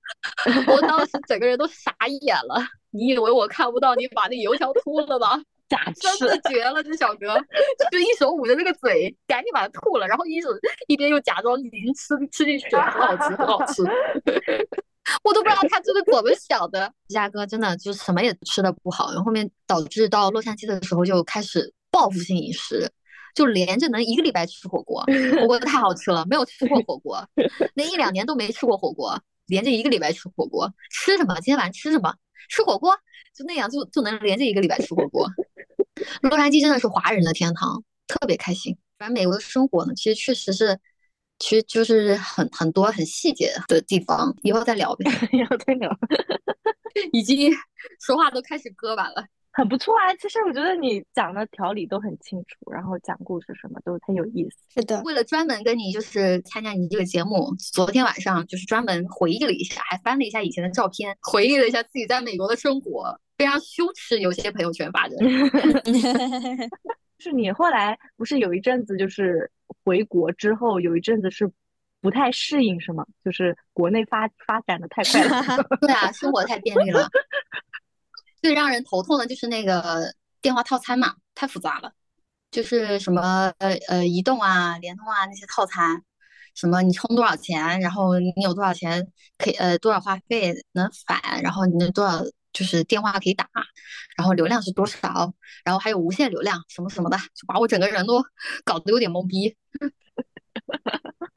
[0.68, 2.66] 我当时整个人都傻眼了。
[2.92, 5.42] 你以为我看不到你把那油条吐了吗？
[5.70, 7.36] 假真吃的绝了，这小哥
[7.90, 10.50] 就一手捂着那个嘴，赶紧把它吐了，然后一手
[10.88, 13.82] 一边又假装已经吃吃进去了，很好吃，很好吃。
[15.24, 16.88] 我都不知道他这个怎么想的。
[17.08, 22.88] 芝加哥真的就什么也吃的不好，然后后面导致到洛杉矶的时候就开始报复性饮食，
[23.34, 25.04] 就连着能一个礼拜吃火锅，
[25.40, 27.28] 火锅太好吃了，没有吃过火锅，
[27.76, 31.36] 那一两年都没吃过火锅，连着一个礼拜吃火锅，吃什么？
[31.36, 32.14] 今天晚上吃什么？
[32.50, 32.94] 吃火锅，
[33.36, 35.30] 就那样就就能连着一个礼拜吃火锅。
[36.22, 38.78] 洛杉矶真的是华人的天堂，特别开心。
[38.98, 40.80] 反正美国的生活呢，其实确实是，
[41.40, 45.10] 其实就是很很多很细节的地方，以后再聊呗。
[45.32, 45.90] 以后再聊，
[47.12, 47.52] 已经
[48.00, 49.26] 说话都开始割巴了。
[49.54, 50.14] 很不错啊。
[50.16, 54.58] 其实我觉得你讲的条理都很清楚，然后讲故事什么都很有意思。
[54.74, 65.16] 是的，为了专门跟你就是参加你这个节目，昨天晚上就是专门回忆了一下，还翻了一下以前的照片，回忆了一下自己在美国的生活，非常羞耻，有些朋友圈发的。
[67.20, 69.50] 是你后来不是有一阵子就是
[69.86, 71.50] 回国之后有一阵子是
[72.02, 73.06] 不太适应是吗？
[73.24, 75.64] 就是国内发发展的太快了。
[75.80, 77.08] 对啊，生活太便利了。
[78.44, 81.94] 最让人头痛的就是那个电话套餐嘛，太复杂了。
[82.52, 86.04] 就是什么呃呃，移动啊、联通啊那些套餐，
[86.54, 89.08] 什么你充多少钱，然后你有多少钱
[89.38, 92.22] 可以呃多少话费能返，然后你那多少
[92.52, 93.48] 就是电话可以打，
[94.18, 95.34] 然后流量是多少，
[95.64, 98.22] 然后还有无限流量什么什么的，就把我整个人都
[98.66, 99.56] 搞得有点懵逼。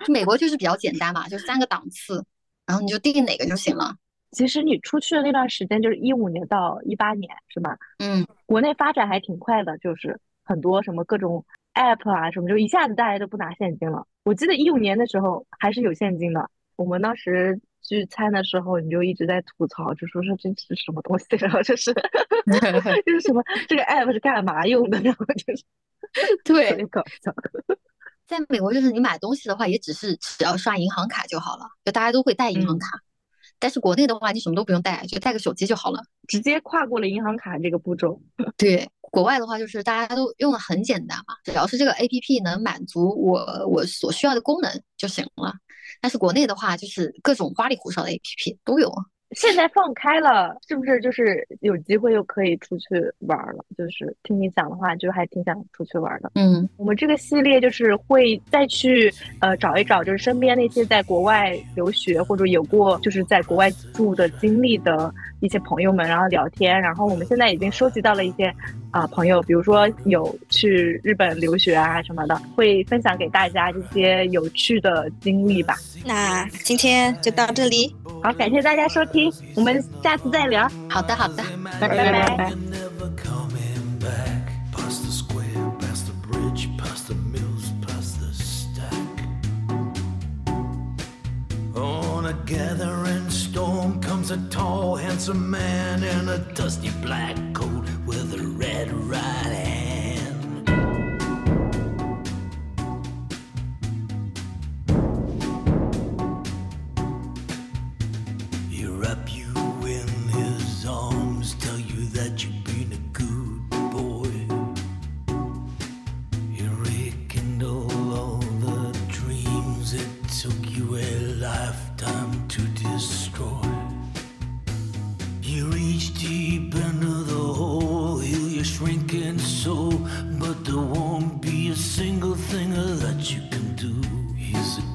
[0.09, 2.27] 美国就是比较简单嘛，就三个档次，
[2.67, 3.95] 然后你就定哪个就行了。
[4.33, 7.77] 其实你出去的那段时间就是一五年到一八年是吧？
[7.99, 11.45] 嗯，国内发展还挺快的，就是很多什么各种
[11.75, 14.07] app 啊什么，就一下子大家都不拿现金了。
[14.25, 21.95] 我记得一五年的时候还是有现金的，我们当时聚餐的时候你就一直在吐槽，就说说这是什么东西， 然后就是
[23.07, 25.65] 就是什么这个 app 是干嘛用的，然后就是
[26.45, 27.33] 对，搞笑。
[28.27, 33.01] 在美国就是你买东西的话，也只是只要刷银行卡就好了，就大家都会带银行嗯卡。
[33.59, 36.03] 但是国内的话，你什么都不用带，就带个手机就好了。
[36.29, 38.21] 直接跨过了银行卡这个步骤。
[38.57, 45.53] 对，国外的话，就是大家都用的很简单嘛，只要是这个 A P P 能满足我我所需要的功能就行了。
[46.01, 48.93] 但是国内的话，就是各种花里胡哨的 A P P 都有。
[49.33, 52.87] 现在放开了，是不是就是有机会又可以出去
[53.21, 53.65] 玩了？
[53.77, 56.31] 就是听你讲的话，就还挺想出去玩的。
[56.37, 66.81] 嗯，我们这个系列就是会再去呃找一找，就是身边那些在国外留学或者有过就是在国外住的经历的一些朋友们，然后聊天。
[66.81, 68.55] 然后我们现在已经收集到了一些
[68.91, 75.77] 啊朋友，比如说有去日本留学啊什么的，会分享给大家这些有趣的经历吧。
[76.05, 77.95] 那今天就到这里。
[78.23, 80.69] 好，感谢大家收听，我们下次再聊。
[80.89, 81.45] 好的，好的，
[81.81, 82.51] 拜拜拜拜。
[82.51, 84.47] Never coming back.
[84.73, 88.87] Past the square, past the bridge, past the mills, past the stack.
[91.75, 98.35] On a gathering storm comes a tall, handsome man in a dusty black coat with
[98.35, 100.69] a red right hand.
[108.69, 109.55] He wrap you
[109.87, 110.07] in
[110.37, 111.16] his arms,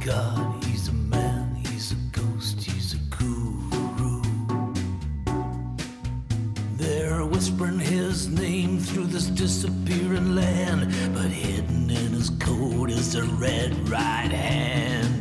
[0.05, 4.21] god, he's a man, he's a ghost, he's a guru.
[6.75, 13.23] They're whispering his name through this disappearing land, but hidden in his coat is a
[13.23, 15.20] red right hand.